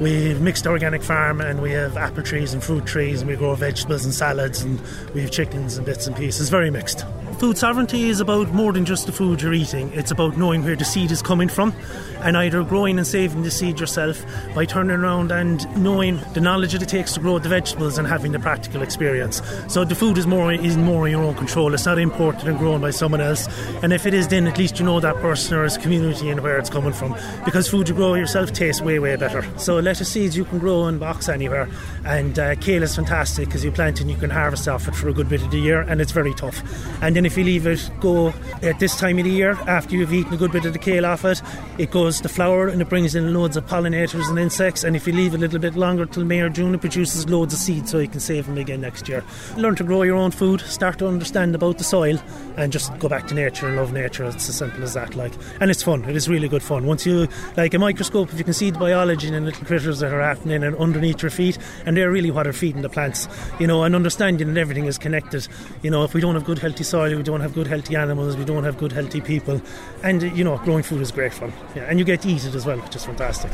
We've 0.00 0.40
mixed 0.40 0.66
organic 0.66 1.04
farm 1.04 1.40
and 1.40 1.62
we 1.62 1.70
have 1.70 1.96
apple 1.96 2.24
trees 2.24 2.52
and 2.52 2.64
fruit 2.64 2.84
trees 2.84 3.20
and 3.20 3.30
we 3.30 3.36
grow 3.36 3.54
vegetables 3.54 4.04
and 4.04 4.12
salads 4.12 4.62
and 4.62 4.80
we 5.14 5.20
have 5.20 5.30
chickens 5.30 5.76
and 5.76 5.86
bits 5.86 6.08
and 6.08 6.16
pieces. 6.16 6.48
Very 6.48 6.72
mixed. 6.72 7.04
Food 7.42 7.58
sovereignty 7.58 8.08
is 8.08 8.20
about 8.20 8.52
more 8.52 8.72
than 8.72 8.84
just 8.84 9.06
the 9.06 9.10
food 9.10 9.42
you're 9.42 9.52
eating. 9.52 9.92
It's 9.94 10.12
about 10.12 10.36
knowing 10.36 10.62
where 10.62 10.76
the 10.76 10.84
seed 10.84 11.10
is 11.10 11.22
coming 11.22 11.48
from 11.48 11.74
and 12.20 12.36
either 12.36 12.62
growing 12.62 12.98
and 12.98 13.06
saving 13.06 13.42
the 13.42 13.50
seed 13.50 13.80
yourself 13.80 14.24
by 14.54 14.64
turning 14.64 14.96
around 14.96 15.32
and 15.32 15.66
knowing 15.76 16.20
the 16.34 16.40
knowledge 16.40 16.70
that 16.70 16.82
it 16.82 16.88
takes 16.88 17.14
to 17.14 17.20
grow 17.20 17.40
the 17.40 17.48
vegetables 17.48 17.98
and 17.98 18.06
having 18.06 18.30
the 18.30 18.38
practical 18.38 18.80
experience. 18.80 19.42
So 19.66 19.84
the 19.84 19.96
food 19.96 20.18
is 20.18 20.26
more 20.28 20.52
is 20.52 20.76
more 20.76 21.08
in 21.08 21.10
your 21.10 21.24
own 21.24 21.34
control. 21.34 21.74
It's 21.74 21.84
not 21.84 21.98
imported 21.98 22.46
and 22.46 22.56
grown 22.58 22.80
by 22.80 22.90
someone 22.90 23.20
else. 23.20 23.48
And 23.82 23.92
if 23.92 24.06
it 24.06 24.14
is, 24.14 24.28
then 24.28 24.46
at 24.46 24.56
least 24.56 24.78
you 24.78 24.84
know 24.84 25.00
that 25.00 25.16
person 25.16 25.56
or 25.56 25.64
his 25.64 25.76
community 25.76 26.30
and 26.30 26.42
where 26.42 26.58
it's 26.58 26.70
coming 26.70 26.92
from. 26.92 27.16
Because 27.44 27.68
food 27.68 27.88
you 27.88 27.94
grow 27.96 28.14
yourself 28.14 28.52
tastes 28.52 28.80
way 28.80 29.00
way 29.00 29.16
better. 29.16 29.44
So 29.58 29.80
lettuce 29.80 30.10
seeds 30.10 30.36
you 30.36 30.44
can 30.44 30.60
grow 30.60 30.86
in 30.86 30.98
box 30.98 31.28
anywhere, 31.28 31.68
and 32.04 32.38
uh, 32.38 32.54
kale 32.54 32.84
is 32.84 32.94
fantastic 32.94 33.46
because 33.46 33.64
you 33.64 33.72
plant 33.72 34.00
and 34.00 34.08
you 34.08 34.16
can 34.16 34.30
harvest 34.30 34.68
off 34.68 34.86
it 34.86 34.94
for 34.94 35.08
a 35.08 35.12
good 35.12 35.28
bit 35.28 35.42
of 35.42 35.50
the 35.50 35.58
year, 35.58 35.80
and 35.80 36.00
it's 36.00 36.12
very 36.12 36.34
tough. 36.34 36.62
And 37.02 37.16
then 37.16 37.26
if 37.31 37.31
you 37.36 37.44
leave 37.44 37.66
it 37.66 37.90
go 38.00 38.32
at 38.62 38.78
this 38.78 38.96
time 38.96 39.18
of 39.18 39.24
the 39.24 39.30
year 39.30 39.52
after 39.66 39.96
you've 39.96 40.12
eaten 40.12 40.34
a 40.34 40.36
good 40.36 40.52
bit 40.52 40.64
of 40.64 40.72
the 40.72 40.78
kale 40.78 41.06
off 41.06 41.24
it, 41.24 41.40
it 41.78 41.90
goes 41.90 42.20
to 42.20 42.28
flower 42.28 42.68
and 42.68 42.80
it 42.82 42.88
brings 42.88 43.14
in 43.14 43.34
loads 43.34 43.56
of 43.56 43.66
pollinators 43.66 44.28
and 44.28 44.38
insects. 44.38 44.84
And 44.84 44.96
if 44.96 45.06
you 45.06 45.12
leave 45.12 45.34
a 45.34 45.38
little 45.38 45.58
bit 45.58 45.74
longer 45.74 46.06
till 46.06 46.24
May 46.24 46.40
or 46.40 46.48
June, 46.48 46.74
it 46.74 46.80
produces 46.80 47.28
loads 47.28 47.54
of 47.54 47.60
seeds 47.60 47.90
so 47.90 47.98
you 47.98 48.08
can 48.08 48.20
save 48.20 48.46
them 48.46 48.58
again 48.58 48.80
next 48.80 49.08
year. 49.08 49.24
Learn 49.56 49.76
to 49.76 49.84
grow 49.84 50.02
your 50.02 50.16
own 50.16 50.30
food, 50.30 50.60
start 50.62 50.98
to 50.98 51.06
understand 51.06 51.54
about 51.54 51.78
the 51.78 51.84
soil, 51.84 52.18
and 52.56 52.72
just 52.72 52.96
go 52.98 53.08
back 53.08 53.26
to 53.28 53.34
nature 53.34 53.66
and 53.68 53.76
love 53.76 53.92
nature. 53.92 54.24
It's 54.24 54.48
as 54.48 54.56
simple 54.56 54.82
as 54.82 54.94
that. 54.94 55.14
Like, 55.14 55.32
and 55.60 55.70
it's 55.70 55.82
fun. 55.82 56.04
It 56.04 56.16
is 56.16 56.28
really 56.28 56.48
good 56.48 56.62
fun. 56.62 56.86
Once 56.86 57.06
you 57.06 57.28
like 57.56 57.74
a 57.74 57.78
microscope, 57.78 58.32
if 58.32 58.38
you 58.38 58.44
can 58.44 58.54
see 58.54 58.70
the 58.70 58.78
biology 58.78 59.28
in 59.28 59.44
little 59.44 59.64
critters 59.64 60.00
that 60.00 60.12
are 60.12 60.22
happening 60.22 60.62
and 60.62 60.76
underneath 60.76 61.22
your 61.22 61.30
feet, 61.30 61.58
and 61.86 61.96
they're 61.96 62.10
really 62.10 62.30
what 62.30 62.46
are 62.46 62.52
feeding 62.52 62.82
the 62.82 62.88
plants. 62.88 63.28
You 63.58 63.66
know, 63.66 63.84
and 63.84 63.94
understanding 63.94 64.52
that 64.52 64.60
everything 64.60 64.86
is 64.86 64.98
connected. 64.98 65.46
You 65.82 65.90
know, 65.90 66.04
if 66.04 66.14
we 66.14 66.20
don't 66.20 66.34
have 66.34 66.44
good 66.44 66.58
healthy 66.58 66.84
soil, 66.84 67.11
we 67.16 67.22
don't 67.22 67.40
have 67.40 67.54
good 67.54 67.66
healthy 67.66 67.96
animals, 67.96 68.36
we 68.36 68.44
don't 68.44 68.64
have 68.64 68.78
good 68.78 68.92
healthy 68.92 69.20
people, 69.20 69.60
and 70.02 70.22
you 70.36 70.44
know, 70.44 70.58
growing 70.58 70.82
food 70.82 71.00
is 71.00 71.10
great 71.10 71.34
fun. 71.34 71.52
Yeah, 71.74 71.82
and 71.82 71.98
you 71.98 72.04
get 72.04 72.22
to 72.22 72.28
eat 72.28 72.44
it 72.44 72.54
as 72.54 72.66
well, 72.66 72.78
which 72.78 72.96
is 72.96 73.04
fantastic. 73.04 73.50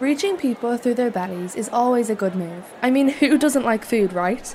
Reaching 0.00 0.36
people 0.36 0.76
through 0.76 0.94
their 0.94 1.10
bellies 1.10 1.54
is 1.54 1.68
always 1.68 2.10
a 2.10 2.14
good 2.14 2.34
move. 2.34 2.64
I 2.82 2.90
mean, 2.90 3.08
who 3.20 3.38
doesn't 3.38 3.64
like 3.64 3.84
food, 3.84 4.12
right? 4.12 4.54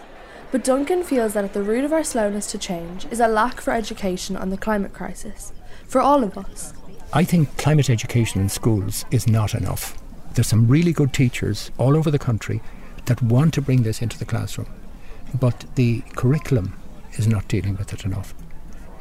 But 0.51 0.63
Duncan 0.63 1.03
feels 1.03 1.33
that 1.33 1.45
at 1.45 1.53
the 1.53 1.61
root 1.61 1.85
of 1.85 1.93
our 1.93 2.03
slowness 2.03 2.51
to 2.51 2.57
change 2.57 3.05
is 3.11 3.19
a 3.19 3.27
lack 3.27 3.61
for 3.61 3.71
education 3.71 4.35
on 4.35 4.49
the 4.49 4.57
climate 4.57 4.93
crisis. 4.93 5.53
For 5.87 6.01
all 6.01 6.23
of 6.23 6.37
us. 6.37 6.73
I 7.13 7.23
think 7.23 7.55
climate 7.57 7.89
education 7.89 8.41
in 8.41 8.49
schools 8.49 9.05
is 9.11 9.27
not 9.27 9.53
enough. 9.53 9.97
There's 10.33 10.47
some 10.47 10.67
really 10.67 10.91
good 10.91 11.13
teachers 11.13 11.71
all 11.77 11.95
over 11.97 12.11
the 12.11 12.19
country 12.19 12.61
that 13.05 13.21
want 13.21 13.53
to 13.55 13.61
bring 13.61 13.83
this 13.83 14.01
into 14.01 14.17
the 14.17 14.25
classroom, 14.25 14.69
but 15.39 15.65
the 15.75 16.01
curriculum 16.15 16.78
is 17.13 17.27
not 17.27 17.47
dealing 17.47 17.77
with 17.77 17.93
it 17.93 18.05
enough. 18.05 18.33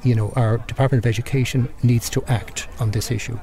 You 0.03 0.15
know, 0.15 0.33
our 0.37 0.59
Department 0.59 1.05
of 1.05 1.09
Education 1.09 1.69
needs 1.83 2.09
to 2.11 2.25
act 2.27 2.69
on 2.79 2.93
this 2.93 3.11
issue. 3.11 3.39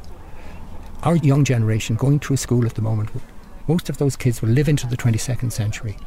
Our 1.04 1.18
young 1.18 1.44
generation 1.44 1.96
going 1.96 2.20
through 2.20 2.38
school 2.38 2.66
at 2.66 2.76
the 2.76 2.82
moment, 2.82 3.10
most 3.68 3.90
of 3.90 3.98
those 3.98 4.16
kids 4.16 4.42
will 4.42 4.50
live 4.50 4.70
into 4.70 4.88
the 4.88 4.98
22nd 4.98 5.52
century. 5.52 5.98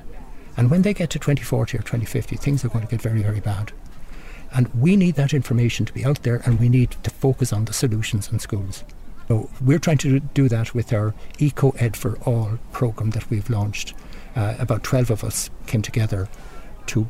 And 0.57 0.71
when 0.71 0.83
they 0.83 0.94
get 0.94 1.11
to 1.11 1.18
2040 1.18 1.79
or 1.79 1.83
2050, 1.83 2.37
things 2.37 2.64
are 2.64 2.68
going 2.68 2.85
to 2.85 2.90
get 2.90 3.03
very, 3.03 3.23
very 3.23 3.40
bad. 3.40 3.73
And 4.53 4.73
we 4.75 4.97
need 4.97 5.14
that 5.16 5.35
information 5.35 5.87
to 5.87 5.92
be 5.92 6.05
out 6.05 6.23
there 6.23 6.42
and 6.44 6.59
we 6.59 6.68
need 6.68 6.92
to 7.03 7.11
focus 7.11 7.53
on 7.53 7.66
the 7.66 7.73
solutions 7.73 8.31
in 8.33 8.38
schools. 8.38 8.83
So 9.29 9.51
we're 9.61 9.79
trying 9.79 9.99
to 9.99 10.21
do 10.21 10.49
that 10.49 10.75
with 10.75 10.92
our 10.92 11.14
Eco 11.38 11.71
Ed 11.73 11.97
for 11.97 12.18
All 12.21 12.59
program 12.73 13.11
that 13.11 13.29
we've 13.29 13.51
launched. 13.51 13.94
Uh, 14.35 14.55
about 14.59 14.83
12 14.83 15.11
of 15.11 15.25
us 15.25 15.51
came 15.66 15.83
together 15.83 16.29
to 16.88 17.07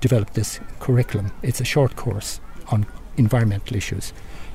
develop 0.00 0.32
this 0.32 0.58
curriculum. 0.80 1.30
It's 1.42 1.60
a 1.60 1.64
short 1.64 1.96
course 1.96 2.40
on 2.68 2.86
environmental 3.16 3.76
issues 3.76 4.12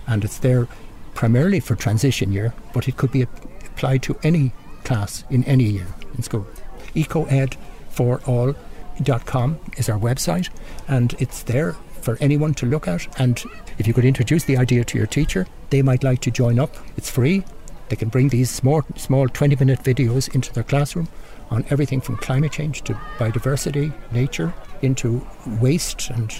and 0.07 0.23
it's 0.23 0.39
there 0.39 0.67
primarily 1.13 1.60
for 1.60 1.75
transition 1.75 2.31
year, 2.31 2.55
but 2.73 2.88
it 2.88 2.97
could 2.97 3.12
be 3.12 3.21
applied 3.21 4.01
to 4.03 4.17
any 4.23 4.53
class 4.84 5.23
in 5.29 5.43
any 5.45 5.65
year 5.65 5.88
in 6.15 6.23
school. 6.23 6.47
EcoEdForAll.com 6.95 9.60
is 9.77 9.89
our 9.89 9.99
website 9.99 10.49
and 10.88 11.15
it's 11.19 11.43
there 11.43 11.75
for 12.01 12.17
anyone 12.19 12.53
to 12.55 12.65
look 12.65 12.88
at. 12.88 13.07
And 13.19 13.43
if 13.77 13.88
you 13.88 13.93
could 13.93 14.05
introduce 14.05 14.45
the 14.45 14.57
idea 14.57 14.84
to 14.84 14.97
your 14.97 15.07
teacher, 15.07 15.47
they 15.69 15.81
might 15.81 16.03
like 16.03 16.19
to 16.21 16.31
join 16.31 16.60
up. 16.60 16.75
It's 16.97 17.10
free. 17.10 17.43
They 17.91 17.97
can 17.97 18.08
bring 18.08 18.30
these 18.30 18.49
small, 18.49 18.84
small 18.95 19.27
20 19.27 19.58
minute 19.58 19.84
videos 19.84 20.34
into 20.34 20.54
their 20.54 20.63
classroom 20.63 21.10
on 21.49 21.65
everything 21.69 21.99
from 21.99 22.15
climate 22.15 22.54
change 22.54 22.84
to 22.84 22.93
biodiversity, 23.17 23.91
nature, 24.13 24.54
into 24.82 25.27
waste 25.60 26.10
and 26.10 26.34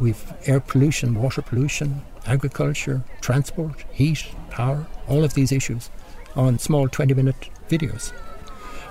we've 0.00 0.32
air 0.46 0.58
pollution, 0.58 1.22
water 1.22 1.42
pollution, 1.42 2.02
agriculture, 2.26 3.04
transport, 3.20 3.84
heat, 3.92 4.26
power, 4.50 4.84
all 5.06 5.22
of 5.22 5.34
these 5.34 5.52
issues 5.52 5.90
on 6.34 6.58
small 6.58 6.88
20 6.88 7.14
minute 7.14 7.50
videos. 7.68 8.12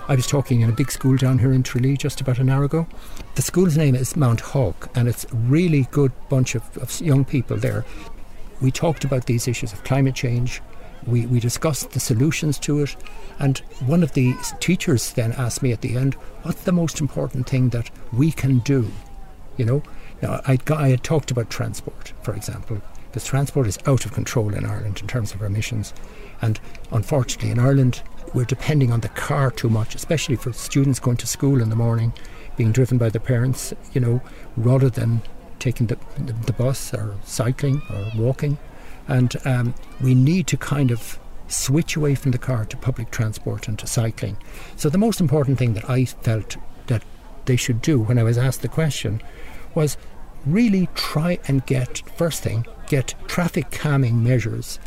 I 0.08 0.16
was 0.16 0.26
talking 0.26 0.62
in 0.62 0.70
a 0.70 0.74
big 0.74 0.92
school 0.92 1.18
down 1.18 1.40
here 1.40 1.52
in 1.52 1.64
Tralee 1.64 1.98
just 1.98 2.22
about 2.22 2.40
an 2.40 2.50
hour 2.50 2.64
ago. 2.64 2.88
The 3.36 3.42
school's 3.42 3.76
name 3.76 3.94
is 3.94 4.16
Mounthawk, 4.16 4.90
and 4.96 5.10
it's 5.10 5.26
a 5.26 5.36
really 5.36 5.90
good 5.92 6.14
bunch 6.30 6.56
of, 6.56 6.78
of 6.78 6.98
young 7.02 7.26
people 7.26 7.58
there. 7.58 7.84
We 8.62 8.72
talked 8.72 9.04
about 9.04 9.26
these 9.26 9.50
issues 9.50 9.74
of 9.74 9.84
climate 9.84 10.16
change. 10.16 10.62
We, 11.08 11.26
we 11.26 11.40
discussed 11.40 11.92
the 11.92 12.00
solutions 12.00 12.60
to 12.60 12.82
it. 12.82 12.96
And 13.40 13.60
one 13.86 14.04
of 14.04 14.14
the 14.14 14.34
teachers 14.60 15.14
then 15.14 15.34
asked 15.34 15.62
me 15.62 15.72
at 15.72 15.82
the 15.82 15.96
end, 15.98 16.16
what's 16.44 16.64
the 16.64 16.72
most 16.72 17.00
important 17.00 17.48
thing 17.48 17.70
that 17.70 17.92
we 18.12 18.32
can 18.32 18.60
do? 18.60 18.92
You 19.58 19.66
know, 19.66 19.84
now, 20.22 20.42
I'd, 20.48 20.70
I 20.72 20.90
had 20.90 21.04
talked 21.04 21.32
about 21.32 21.50
transport, 21.50 22.14
for 22.22 22.34
example, 22.34 22.82
because 23.08 23.26
transport 23.26 23.68
is 23.68 23.78
out 23.86 24.06
of 24.06 24.14
control 24.14 24.54
in 24.54 24.66
Ireland 24.66 25.00
in 25.02 25.08
terms 25.08 25.34
of 25.34 25.42
emissions. 25.42 25.94
And 26.42 26.60
unfortunately, 26.92 27.52
in 27.52 27.60
Ireland, 27.60 28.02
we're 28.34 28.46
depending 28.46 28.92
on 28.92 29.02
the 29.02 29.10
car 29.10 29.52
too 29.52 29.70
much, 29.70 29.96
especially 29.96 30.36
for 30.36 30.52
students 30.54 31.00
going 31.00 31.18
to 31.18 31.28
school 31.28 31.62
in 31.62 31.70
the 31.70 31.76
morning, 31.76 32.14
being 32.58 32.72
driven 32.72 32.98
by 32.98 33.10
their 33.10 33.22
parents, 33.22 33.74
you 33.94 34.02
know, 34.02 34.22
rather 34.58 34.90
than 34.90 35.22
taking 35.60 35.88
the, 35.88 35.98
the, 36.18 36.34
the 36.34 36.54
bus 36.54 36.94
or 36.94 37.16
cycling 37.24 37.82
or 37.90 38.12
walking. 38.16 38.58
And 39.08 39.36
um, 39.46 39.76
we 40.02 40.16
need 40.16 40.48
to 40.48 40.58
kind 40.58 40.92
of 40.92 41.20
switch 41.48 41.96
away 41.96 42.16
from 42.16 42.32
the 42.32 42.38
car 42.38 42.66
to 42.66 42.78
public 42.78 43.12
transport 43.12 43.68
and 43.68 43.78
to 43.80 43.88
cycling. 43.88 44.38
So 44.76 44.90
the 44.90 44.98
most 44.98 45.22
important 45.22 45.60
thing 45.60 45.74
that 45.74 45.90
I 45.90 46.06
felt 46.06 46.58
that 46.88 47.04
they 47.46 47.56
should 47.56 47.82
do 47.82 48.00
when 48.00 48.18
I 48.18 48.24
was 48.24 48.38
asked 48.38 48.62
the 48.62 48.68
question 48.68 49.22
was 49.76 49.98
really 50.46 50.90
try 50.96 51.40
and 51.48 51.66
get, 51.66 52.00
first 52.18 52.42
thing, 52.44 52.66
get 52.88 53.14
traffic 53.28 53.72
calming 53.72 54.24
measures 54.24 54.80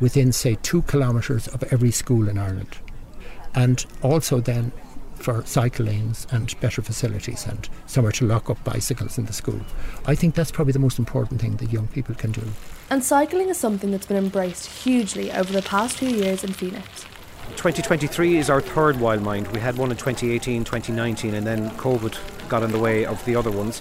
within, 0.00 0.32
say, 0.32 0.56
two 0.62 0.82
kilometres 0.82 1.48
of 1.48 1.62
every 1.64 1.90
school 1.90 2.28
in 2.28 2.38
Ireland. 2.38 2.76
And 3.54 3.84
also 4.02 4.40
then 4.40 4.72
for 5.22 5.44
cycle 5.46 5.86
lanes 5.86 6.26
and 6.30 6.58
better 6.60 6.82
facilities 6.82 7.46
and 7.46 7.68
somewhere 7.86 8.12
to 8.12 8.26
lock 8.26 8.50
up 8.50 8.62
bicycles 8.64 9.18
in 9.18 9.26
the 9.26 9.32
school. 9.32 9.60
I 10.04 10.14
think 10.14 10.34
that's 10.34 10.50
probably 10.50 10.72
the 10.72 10.78
most 10.78 10.98
important 10.98 11.40
thing 11.40 11.56
that 11.56 11.72
young 11.72 11.86
people 11.88 12.14
can 12.14 12.32
do. 12.32 12.42
And 12.90 13.02
cycling 13.02 13.48
is 13.48 13.56
something 13.56 13.90
that's 13.90 14.06
been 14.06 14.16
embraced 14.16 14.66
hugely 14.82 15.32
over 15.32 15.52
the 15.52 15.62
past 15.62 15.96
few 15.96 16.10
years 16.10 16.44
in 16.44 16.50
Fenit. 16.50 17.06
2023 17.56 18.36
is 18.36 18.50
our 18.50 18.60
third 18.60 18.98
Wild 18.98 19.22
Mind. 19.22 19.48
We 19.48 19.60
had 19.60 19.76
one 19.76 19.90
in 19.90 19.96
2018, 19.96 20.64
2019, 20.64 21.34
and 21.34 21.46
then 21.46 21.70
COVID 21.72 22.48
got 22.48 22.62
in 22.62 22.72
the 22.72 22.78
way 22.78 23.04
of 23.04 23.24
the 23.24 23.36
other 23.36 23.50
ones. 23.50 23.80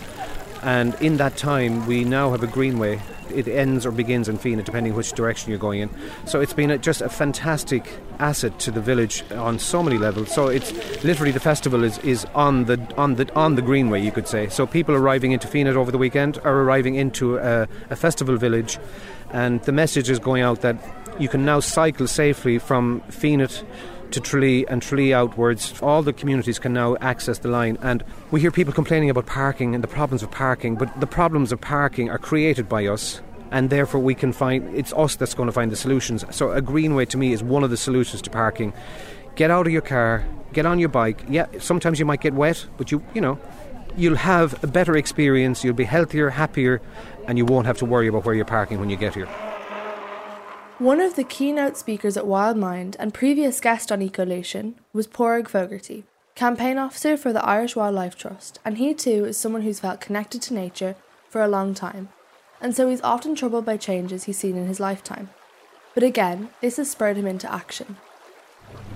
And 0.61 0.93
in 1.01 1.17
that 1.17 1.37
time, 1.37 1.87
we 1.87 2.03
now 2.03 2.31
have 2.31 2.43
a 2.43 2.47
greenway. 2.47 3.01
It 3.31 3.47
ends 3.47 3.85
or 3.85 3.91
begins 3.91 4.29
in 4.29 4.37
Fenit, 4.37 4.65
depending 4.65 4.93
which 4.95 5.11
direction 5.13 5.49
you're 5.49 5.59
going 5.59 5.81
in. 5.81 5.89
So 6.25 6.41
it's 6.41 6.53
been 6.53 6.71
a, 6.71 6.77
just 6.77 7.01
a 7.01 7.09
fantastic 7.09 7.99
asset 8.19 8.59
to 8.59 8.71
the 8.71 8.81
village 8.81 9.23
on 9.31 9.59
so 9.59 9.81
many 9.81 9.97
levels. 9.97 10.33
So 10.33 10.47
it's 10.47 10.71
literally 11.03 11.31
the 11.31 11.39
festival 11.39 11.83
is, 11.83 11.97
is 11.99 12.25
on 12.35 12.65
the 12.65 12.79
on 12.97 13.15
the 13.15 13.33
on 13.35 13.55
the 13.55 13.61
greenway, 13.61 14.01
you 14.01 14.11
could 14.11 14.27
say. 14.27 14.49
So 14.49 14.67
people 14.67 14.95
arriving 14.95 15.31
into 15.31 15.47
Fenit 15.47 15.75
over 15.75 15.91
the 15.91 15.97
weekend 15.97 16.37
are 16.43 16.61
arriving 16.61 16.95
into 16.95 17.37
a, 17.37 17.67
a 17.89 17.95
festival 17.95 18.37
village, 18.37 18.77
and 19.31 19.61
the 19.63 19.71
message 19.71 20.09
is 20.09 20.19
going 20.19 20.43
out 20.43 20.61
that 20.61 20.77
you 21.19 21.29
can 21.29 21.45
now 21.45 21.59
cycle 21.59 22.07
safely 22.07 22.57
from 22.57 23.01
Fenit 23.09 23.63
to 24.11 24.19
Tralee 24.19 24.65
and 24.67 24.81
Tralee 24.81 25.13
outwards. 25.13 25.79
All 25.81 26.03
the 26.03 26.13
communities 26.13 26.59
can 26.59 26.73
now 26.73 26.95
access 27.01 27.39
the 27.39 27.47
line. 27.47 27.77
And 27.81 28.03
we 28.31 28.41
hear 28.41 28.51
people 28.51 28.73
complaining 28.73 29.09
about 29.09 29.25
parking 29.25 29.75
and 29.75 29.83
the 29.83 29.87
problems 29.87 30.23
of 30.23 30.31
parking, 30.31 30.75
but 30.75 30.99
the 30.99 31.07
problems 31.07 31.51
of 31.51 31.61
parking 31.61 32.09
are 32.09 32.17
created 32.17 32.69
by 32.69 32.85
us. 32.87 33.21
And 33.51 33.69
therefore, 33.69 34.01
we 34.01 34.15
can 34.15 34.31
find 34.31 34.73
it's 34.75 34.93
us 34.93 35.15
that's 35.15 35.33
going 35.33 35.47
to 35.47 35.53
find 35.53 35.71
the 35.71 35.75
solutions. 35.75 36.23
So, 36.31 36.51
a 36.51 36.61
greenway 36.61 37.05
to 37.07 37.17
me 37.17 37.33
is 37.33 37.43
one 37.43 37.63
of 37.63 37.69
the 37.69 37.77
solutions 37.77 38.21
to 38.21 38.29
parking. 38.29 38.71
Get 39.35 39.51
out 39.51 39.67
of 39.67 39.73
your 39.73 39.81
car, 39.81 40.25
get 40.53 40.65
on 40.65 40.79
your 40.79 40.89
bike. 40.89 41.23
Yeah, 41.27 41.47
sometimes 41.59 41.99
you 41.99 42.05
might 42.05 42.21
get 42.21 42.33
wet, 42.33 42.65
but 42.77 42.91
you, 42.91 43.03
you 43.13 43.19
know, 43.19 43.37
you'll 43.97 44.15
have 44.15 44.63
a 44.63 44.67
better 44.67 44.95
experience, 44.95 45.65
you'll 45.65 45.73
be 45.73 45.83
healthier, 45.83 46.29
happier, 46.29 46.81
and 47.27 47.37
you 47.37 47.45
won't 47.45 47.65
have 47.65 47.77
to 47.79 47.85
worry 47.85 48.07
about 48.07 48.23
where 48.25 48.35
you're 48.35 48.45
parking 48.45 48.79
when 48.79 48.89
you 48.89 48.97
get 48.97 49.15
here. 49.15 49.27
One 50.81 50.99
of 50.99 51.15
the 51.15 51.23
keynote 51.23 51.77
speakers 51.77 52.17
at 52.17 52.25
Wild 52.25 52.57
Mind 52.57 52.97
and 52.97 53.13
previous 53.13 53.59
guest 53.59 53.91
on 53.91 53.99
Ecolution 53.99 54.73
was 54.93 55.05
Pádraic 55.05 55.47
Fogarty, 55.47 56.05
campaign 56.33 56.79
officer 56.79 57.15
for 57.17 57.31
the 57.31 57.45
Irish 57.45 57.75
Wildlife 57.75 58.17
Trust, 58.17 58.57
and 58.65 58.79
he 58.79 58.95
too 58.95 59.25
is 59.25 59.37
someone 59.37 59.61
who's 59.61 59.81
felt 59.81 60.01
connected 60.01 60.41
to 60.41 60.55
nature 60.55 60.95
for 61.29 61.43
a 61.43 61.47
long 61.47 61.75
time, 61.75 62.09
and 62.59 62.75
so 62.75 62.89
he's 62.89 62.99
often 63.01 63.35
troubled 63.35 63.63
by 63.63 63.77
changes 63.77 64.23
he's 64.23 64.39
seen 64.39 64.57
in 64.57 64.65
his 64.65 64.79
lifetime. 64.79 65.29
But 65.93 66.01
again, 66.01 66.49
this 66.61 66.77
has 66.77 66.89
spurred 66.89 67.15
him 67.15 67.27
into 67.27 67.53
action. 67.53 67.97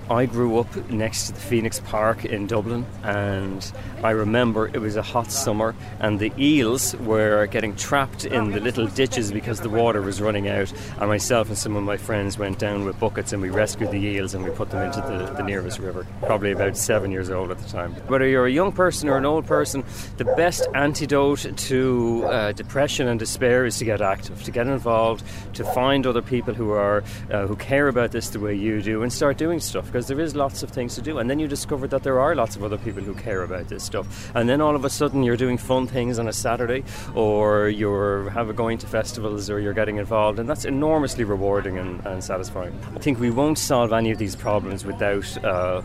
I 0.08 0.26
grew 0.26 0.58
up 0.58 0.88
next 0.88 1.26
to 1.26 1.32
the 1.32 1.40
Phoenix 1.40 1.80
Park 1.80 2.24
in 2.24 2.46
Dublin, 2.46 2.86
and 3.02 3.72
I 4.04 4.10
remember 4.10 4.68
it 4.68 4.78
was 4.78 4.94
a 4.94 5.02
hot 5.02 5.32
summer, 5.32 5.74
and 5.98 6.20
the 6.20 6.32
eels 6.38 6.94
were 6.96 7.46
getting 7.46 7.74
trapped 7.74 8.24
in 8.24 8.52
the 8.52 8.60
little 8.60 8.86
ditches 8.86 9.32
because 9.32 9.60
the 9.60 9.68
water 9.68 10.00
was 10.00 10.20
running 10.20 10.48
out. 10.48 10.72
And 11.00 11.08
myself 11.08 11.48
and 11.48 11.58
some 11.58 11.74
of 11.74 11.82
my 11.82 11.96
friends 11.96 12.38
went 12.38 12.60
down 12.60 12.84
with 12.84 13.00
buckets 13.00 13.32
and 13.32 13.42
we 13.42 13.50
rescued 13.50 13.90
the 13.90 13.98
eels 13.98 14.34
and 14.34 14.44
we 14.44 14.50
put 14.50 14.70
them 14.70 14.84
into 14.84 15.00
the, 15.00 15.32
the 15.32 15.42
nearest 15.42 15.80
river. 15.80 16.06
Probably 16.22 16.52
about 16.52 16.76
seven 16.76 17.10
years 17.10 17.28
old 17.28 17.50
at 17.50 17.58
the 17.58 17.68
time. 17.68 17.92
Whether 18.06 18.28
you're 18.28 18.46
a 18.46 18.52
young 18.52 18.70
person 18.70 19.08
or 19.08 19.16
an 19.16 19.24
old 19.24 19.46
person, 19.46 19.82
the 20.18 20.24
best 20.24 20.68
antidote 20.74 21.56
to 21.56 22.24
uh, 22.26 22.52
depression 22.52 23.08
and 23.08 23.18
despair 23.18 23.66
is 23.66 23.78
to 23.78 23.84
get 23.84 24.00
active, 24.00 24.40
to 24.44 24.52
get 24.52 24.68
involved, 24.68 25.24
to 25.54 25.64
find 25.64 26.06
other 26.06 26.22
people 26.22 26.54
who 26.54 26.70
are 26.70 27.02
uh, 27.32 27.46
who 27.46 27.56
care 27.56 27.88
about 27.88 28.12
this 28.12 28.28
the 28.30 28.38
way 28.38 28.54
you 28.54 28.80
do, 28.82 29.02
and 29.02 29.12
start 29.12 29.36
doing 29.36 29.58
stuff 29.58 29.95
because 29.96 30.08
there 30.08 30.20
is 30.20 30.36
lots 30.36 30.62
of 30.62 30.68
things 30.68 30.94
to 30.94 31.00
do. 31.00 31.16
And 31.16 31.30
then 31.30 31.38
you 31.38 31.48
discover 31.48 31.88
that 31.88 32.02
there 32.02 32.20
are 32.20 32.34
lots 32.34 32.54
of 32.54 32.62
other 32.62 32.76
people 32.76 33.02
who 33.02 33.14
care 33.14 33.44
about 33.44 33.70
this 33.70 33.82
stuff. 33.82 34.30
And 34.34 34.46
then 34.46 34.60
all 34.60 34.76
of 34.76 34.84
a 34.84 34.90
sudden 34.90 35.22
you're 35.22 35.38
doing 35.38 35.56
fun 35.56 35.86
things 35.86 36.18
on 36.18 36.28
a 36.28 36.34
Saturday, 36.34 36.84
or 37.14 37.70
you're 37.70 38.28
have 38.28 38.54
going 38.54 38.76
to 38.76 38.86
festivals, 38.86 39.48
or 39.48 39.58
you're 39.58 39.72
getting 39.72 39.96
involved, 39.96 40.38
and 40.38 40.46
that's 40.46 40.66
enormously 40.66 41.24
rewarding 41.24 41.78
and, 41.78 42.04
and 42.04 42.22
satisfying. 42.22 42.78
I 42.94 42.98
think 42.98 43.18
we 43.18 43.30
won't 43.30 43.56
solve 43.56 43.94
any 43.94 44.10
of 44.10 44.18
these 44.18 44.36
problems 44.36 44.84
without. 44.84 45.42
Uh, 45.42 45.80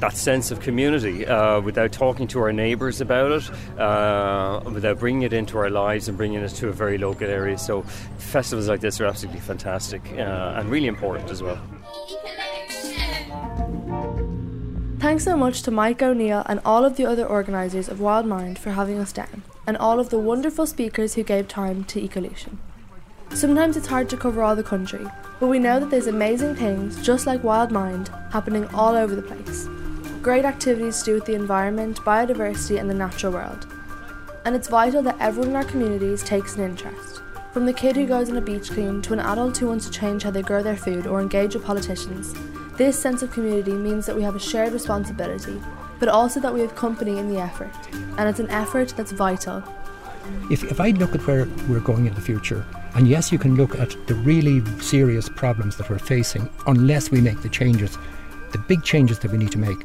that 0.00 0.12
sense 0.12 0.52
of 0.52 0.60
community 0.60 1.26
uh, 1.26 1.60
without 1.60 1.90
talking 1.90 2.28
to 2.28 2.38
our 2.38 2.52
neighbours 2.52 3.00
about 3.00 3.32
it, 3.32 3.80
uh, 3.80 4.60
without 4.72 5.00
bringing 5.00 5.22
it 5.22 5.32
into 5.32 5.58
our 5.58 5.70
lives 5.70 6.06
and 6.06 6.16
bringing 6.16 6.40
it 6.40 6.50
to 6.50 6.68
a 6.68 6.72
very 6.72 6.98
local 6.98 7.26
area. 7.28 7.58
So, 7.58 7.82
festivals 8.18 8.68
like 8.68 8.78
this 8.78 9.00
are 9.00 9.06
absolutely 9.06 9.40
fantastic 9.40 10.02
uh, 10.12 10.54
and 10.56 10.70
really 10.70 10.86
important 10.86 11.30
as 11.30 11.42
well. 11.42 11.58
Thanks 15.00 15.22
so 15.22 15.36
much 15.36 15.62
to 15.62 15.70
Mike 15.70 16.02
O'Neill 16.02 16.42
and 16.46 16.60
all 16.64 16.84
of 16.84 16.96
the 16.96 17.06
other 17.06 17.24
organisers 17.24 17.88
of 17.88 18.00
Wild 18.00 18.26
Mind 18.26 18.58
for 18.58 18.72
having 18.72 18.98
us 18.98 19.12
down, 19.12 19.44
and 19.64 19.76
all 19.76 20.00
of 20.00 20.10
the 20.10 20.18
wonderful 20.18 20.66
speakers 20.66 21.14
who 21.14 21.22
gave 21.22 21.46
time 21.46 21.84
to 21.84 22.00
Ecolution. 22.00 22.56
Sometimes 23.30 23.76
it's 23.76 23.86
hard 23.86 24.10
to 24.10 24.16
cover 24.16 24.42
all 24.42 24.56
the 24.56 24.64
country, 24.64 25.06
but 25.38 25.46
we 25.46 25.60
know 25.60 25.78
that 25.78 25.90
there's 25.90 26.08
amazing 26.08 26.56
things, 26.56 27.00
just 27.06 27.28
like 27.28 27.44
Wild 27.44 27.70
Mind, 27.70 28.10
happening 28.32 28.66
all 28.74 28.96
over 28.96 29.14
the 29.14 29.22
place. 29.22 29.68
Great 30.20 30.44
activities 30.44 30.98
to 30.98 31.04
do 31.04 31.14
with 31.14 31.26
the 31.26 31.34
environment, 31.34 32.00
biodiversity, 32.00 32.80
and 32.80 32.90
the 32.90 32.94
natural 32.94 33.32
world. 33.32 33.68
And 34.44 34.56
it's 34.56 34.66
vital 34.66 35.02
that 35.02 35.20
everyone 35.20 35.50
in 35.50 35.56
our 35.56 35.64
communities 35.64 36.24
takes 36.24 36.56
an 36.56 36.64
interest. 36.64 37.22
From 37.52 37.66
the 37.66 37.72
kid 37.72 37.94
who 37.94 38.04
goes 38.04 38.30
on 38.30 38.36
a 38.36 38.40
beach 38.40 38.72
clean 38.72 39.00
to 39.02 39.12
an 39.12 39.20
adult 39.20 39.58
who 39.58 39.68
wants 39.68 39.86
to 39.86 39.92
change 39.92 40.24
how 40.24 40.32
they 40.32 40.42
grow 40.42 40.60
their 40.60 40.76
food 40.76 41.06
or 41.06 41.20
engage 41.20 41.54
with 41.54 41.64
politicians, 41.64 42.34
this 42.78 42.98
sense 42.98 43.22
of 43.22 43.32
community 43.32 43.72
means 43.72 44.06
that 44.06 44.14
we 44.14 44.22
have 44.22 44.36
a 44.36 44.40
shared 44.40 44.72
responsibility, 44.72 45.60
but 45.98 46.08
also 46.08 46.38
that 46.38 46.54
we 46.54 46.60
have 46.60 46.76
company 46.76 47.18
in 47.18 47.28
the 47.28 47.38
effort, 47.38 47.74
and 48.16 48.28
it's 48.28 48.38
an 48.38 48.48
effort 48.50 48.94
that's 48.96 49.10
vital. 49.10 49.62
If, 50.48 50.62
if 50.62 50.80
I 50.80 50.90
look 50.90 51.14
at 51.14 51.26
where 51.26 51.46
we're 51.68 51.80
going 51.80 52.06
in 52.06 52.14
the 52.14 52.20
future, 52.20 52.64
and 52.94 53.08
yes, 53.08 53.32
you 53.32 53.38
can 53.38 53.56
look 53.56 53.76
at 53.78 53.96
the 54.06 54.14
really 54.14 54.64
serious 54.80 55.28
problems 55.28 55.76
that 55.76 55.90
we're 55.90 55.98
facing 55.98 56.48
unless 56.68 57.10
we 57.10 57.20
make 57.20 57.42
the 57.42 57.48
changes, 57.48 57.98
the 58.52 58.58
big 58.58 58.84
changes 58.84 59.18
that 59.18 59.32
we 59.32 59.38
need 59.38 59.52
to 59.52 59.58
make. 59.58 59.84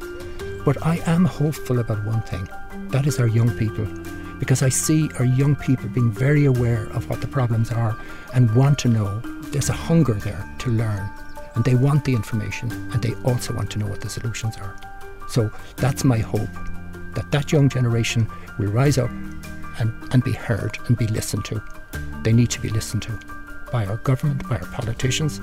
But 0.64 0.86
I 0.86 1.02
am 1.06 1.24
hopeful 1.24 1.80
about 1.80 2.04
one 2.04 2.22
thing 2.22 2.48
that 2.90 3.06
is 3.08 3.18
our 3.18 3.26
young 3.26 3.50
people. 3.58 3.86
Because 4.38 4.62
I 4.62 4.68
see 4.68 5.10
our 5.18 5.24
young 5.24 5.56
people 5.56 5.88
being 5.88 6.12
very 6.12 6.44
aware 6.44 6.84
of 6.92 7.08
what 7.10 7.20
the 7.20 7.26
problems 7.26 7.70
are 7.72 7.96
and 8.34 8.54
want 8.54 8.78
to 8.80 8.88
know. 8.88 9.20
There's 9.50 9.68
a 9.68 9.72
hunger 9.72 10.14
there 10.14 10.44
to 10.58 10.70
learn 10.70 11.08
and 11.54 11.64
they 11.64 11.74
want 11.74 12.04
the 12.04 12.14
information 12.14 12.70
and 12.92 13.02
they 13.02 13.14
also 13.24 13.54
want 13.54 13.70
to 13.72 13.78
know 13.78 13.86
what 13.86 14.00
the 14.00 14.08
solutions 14.08 14.56
are. 14.56 14.74
So 15.28 15.50
that's 15.76 16.04
my 16.04 16.18
hope 16.18 16.48
that 17.14 17.30
that 17.30 17.52
young 17.52 17.68
generation 17.68 18.28
will 18.58 18.70
rise 18.70 18.98
up 18.98 19.10
and, 19.78 19.92
and 20.12 20.22
be 20.22 20.32
heard 20.32 20.78
and 20.86 20.96
be 20.96 21.06
listened 21.06 21.44
to. 21.46 21.62
They 22.22 22.32
need 22.32 22.50
to 22.50 22.60
be 22.60 22.68
listened 22.68 23.02
to 23.02 23.18
by 23.72 23.86
our 23.86 23.96
government, 23.98 24.48
by 24.48 24.56
our 24.58 24.66
politicians, 24.66 25.40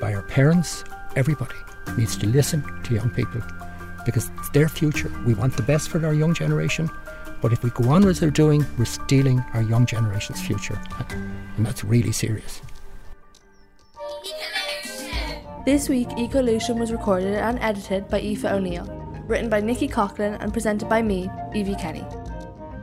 by 0.00 0.14
our 0.14 0.22
parents. 0.22 0.84
Everybody 1.16 1.56
needs 1.96 2.16
to 2.18 2.26
listen 2.26 2.62
to 2.84 2.94
young 2.94 3.10
people 3.10 3.42
because 4.04 4.30
it's 4.38 4.50
their 4.50 4.68
future. 4.68 5.10
We 5.26 5.34
want 5.34 5.56
the 5.56 5.62
best 5.62 5.88
for 5.88 6.04
our 6.04 6.14
young 6.14 6.34
generation, 6.34 6.90
but 7.40 7.52
if 7.52 7.62
we 7.62 7.70
go 7.70 7.90
on 7.90 8.06
as 8.06 8.20
they're 8.20 8.30
doing, 8.30 8.64
we're 8.78 8.84
stealing 8.84 9.44
our 9.52 9.62
young 9.62 9.86
generation's 9.86 10.40
future. 10.40 10.80
And 11.56 11.66
that's 11.66 11.84
really 11.84 12.12
serious. 12.12 12.62
This 15.64 15.88
week, 15.88 16.08
Ecolution 16.08 16.76
was 16.80 16.90
recorded 16.90 17.34
and 17.34 17.56
edited 17.60 18.08
by 18.08 18.20
Aoife 18.20 18.44
O'Neill, 18.44 18.84
written 19.28 19.48
by 19.48 19.60
Nikki 19.60 19.86
Coughlin 19.86 20.36
and 20.40 20.52
presented 20.52 20.88
by 20.88 21.02
me, 21.02 21.30
Evie 21.54 21.76
Kenny. 21.76 22.04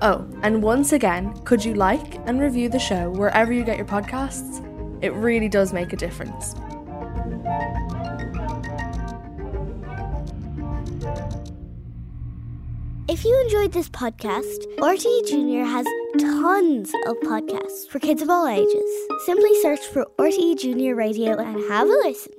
Oh, 0.02 0.26
and 0.44 0.64
once 0.64 0.94
again, 0.94 1.34
could 1.44 1.66
you 1.66 1.74
like 1.74 2.16
and 2.26 2.40
review 2.40 2.70
the 2.70 2.80
show 2.80 3.10
wherever 3.10 3.52
you 3.52 3.66
get 3.66 3.76
your 3.76 3.86
podcasts? 3.86 4.66
It 5.04 5.12
really 5.12 5.50
does 5.50 5.74
make 5.74 5.92
a 5.92 5.98
difference. 5.98 6.56
If 13.10 13.26
you 13.26 13.42
enjoyed 13.42 13.74
this 13.74 13.90
podcast, 13.90 14.64
RTE 14.78 15.28
Junior 15.28 15.66
has 15.66 15.86
tons 16.18 16.94
of 17.08 17.18
podcasts 17.24 17.90
for 17.90 18.00
kids 18.00 18.22
of 18.22 18.30
all 18.30 18.48
ages. 18.48 18.92
Simply 19.26 19.54
search 19.62 19.82
for 19.82 20.08
RTE 20.18 20.58
Junior 20.58 20.96
Radio 20.96 21.38
and 21.38 21.62
have 21.70 21.90
a 21.90 21.92
listen. 21.92 22.39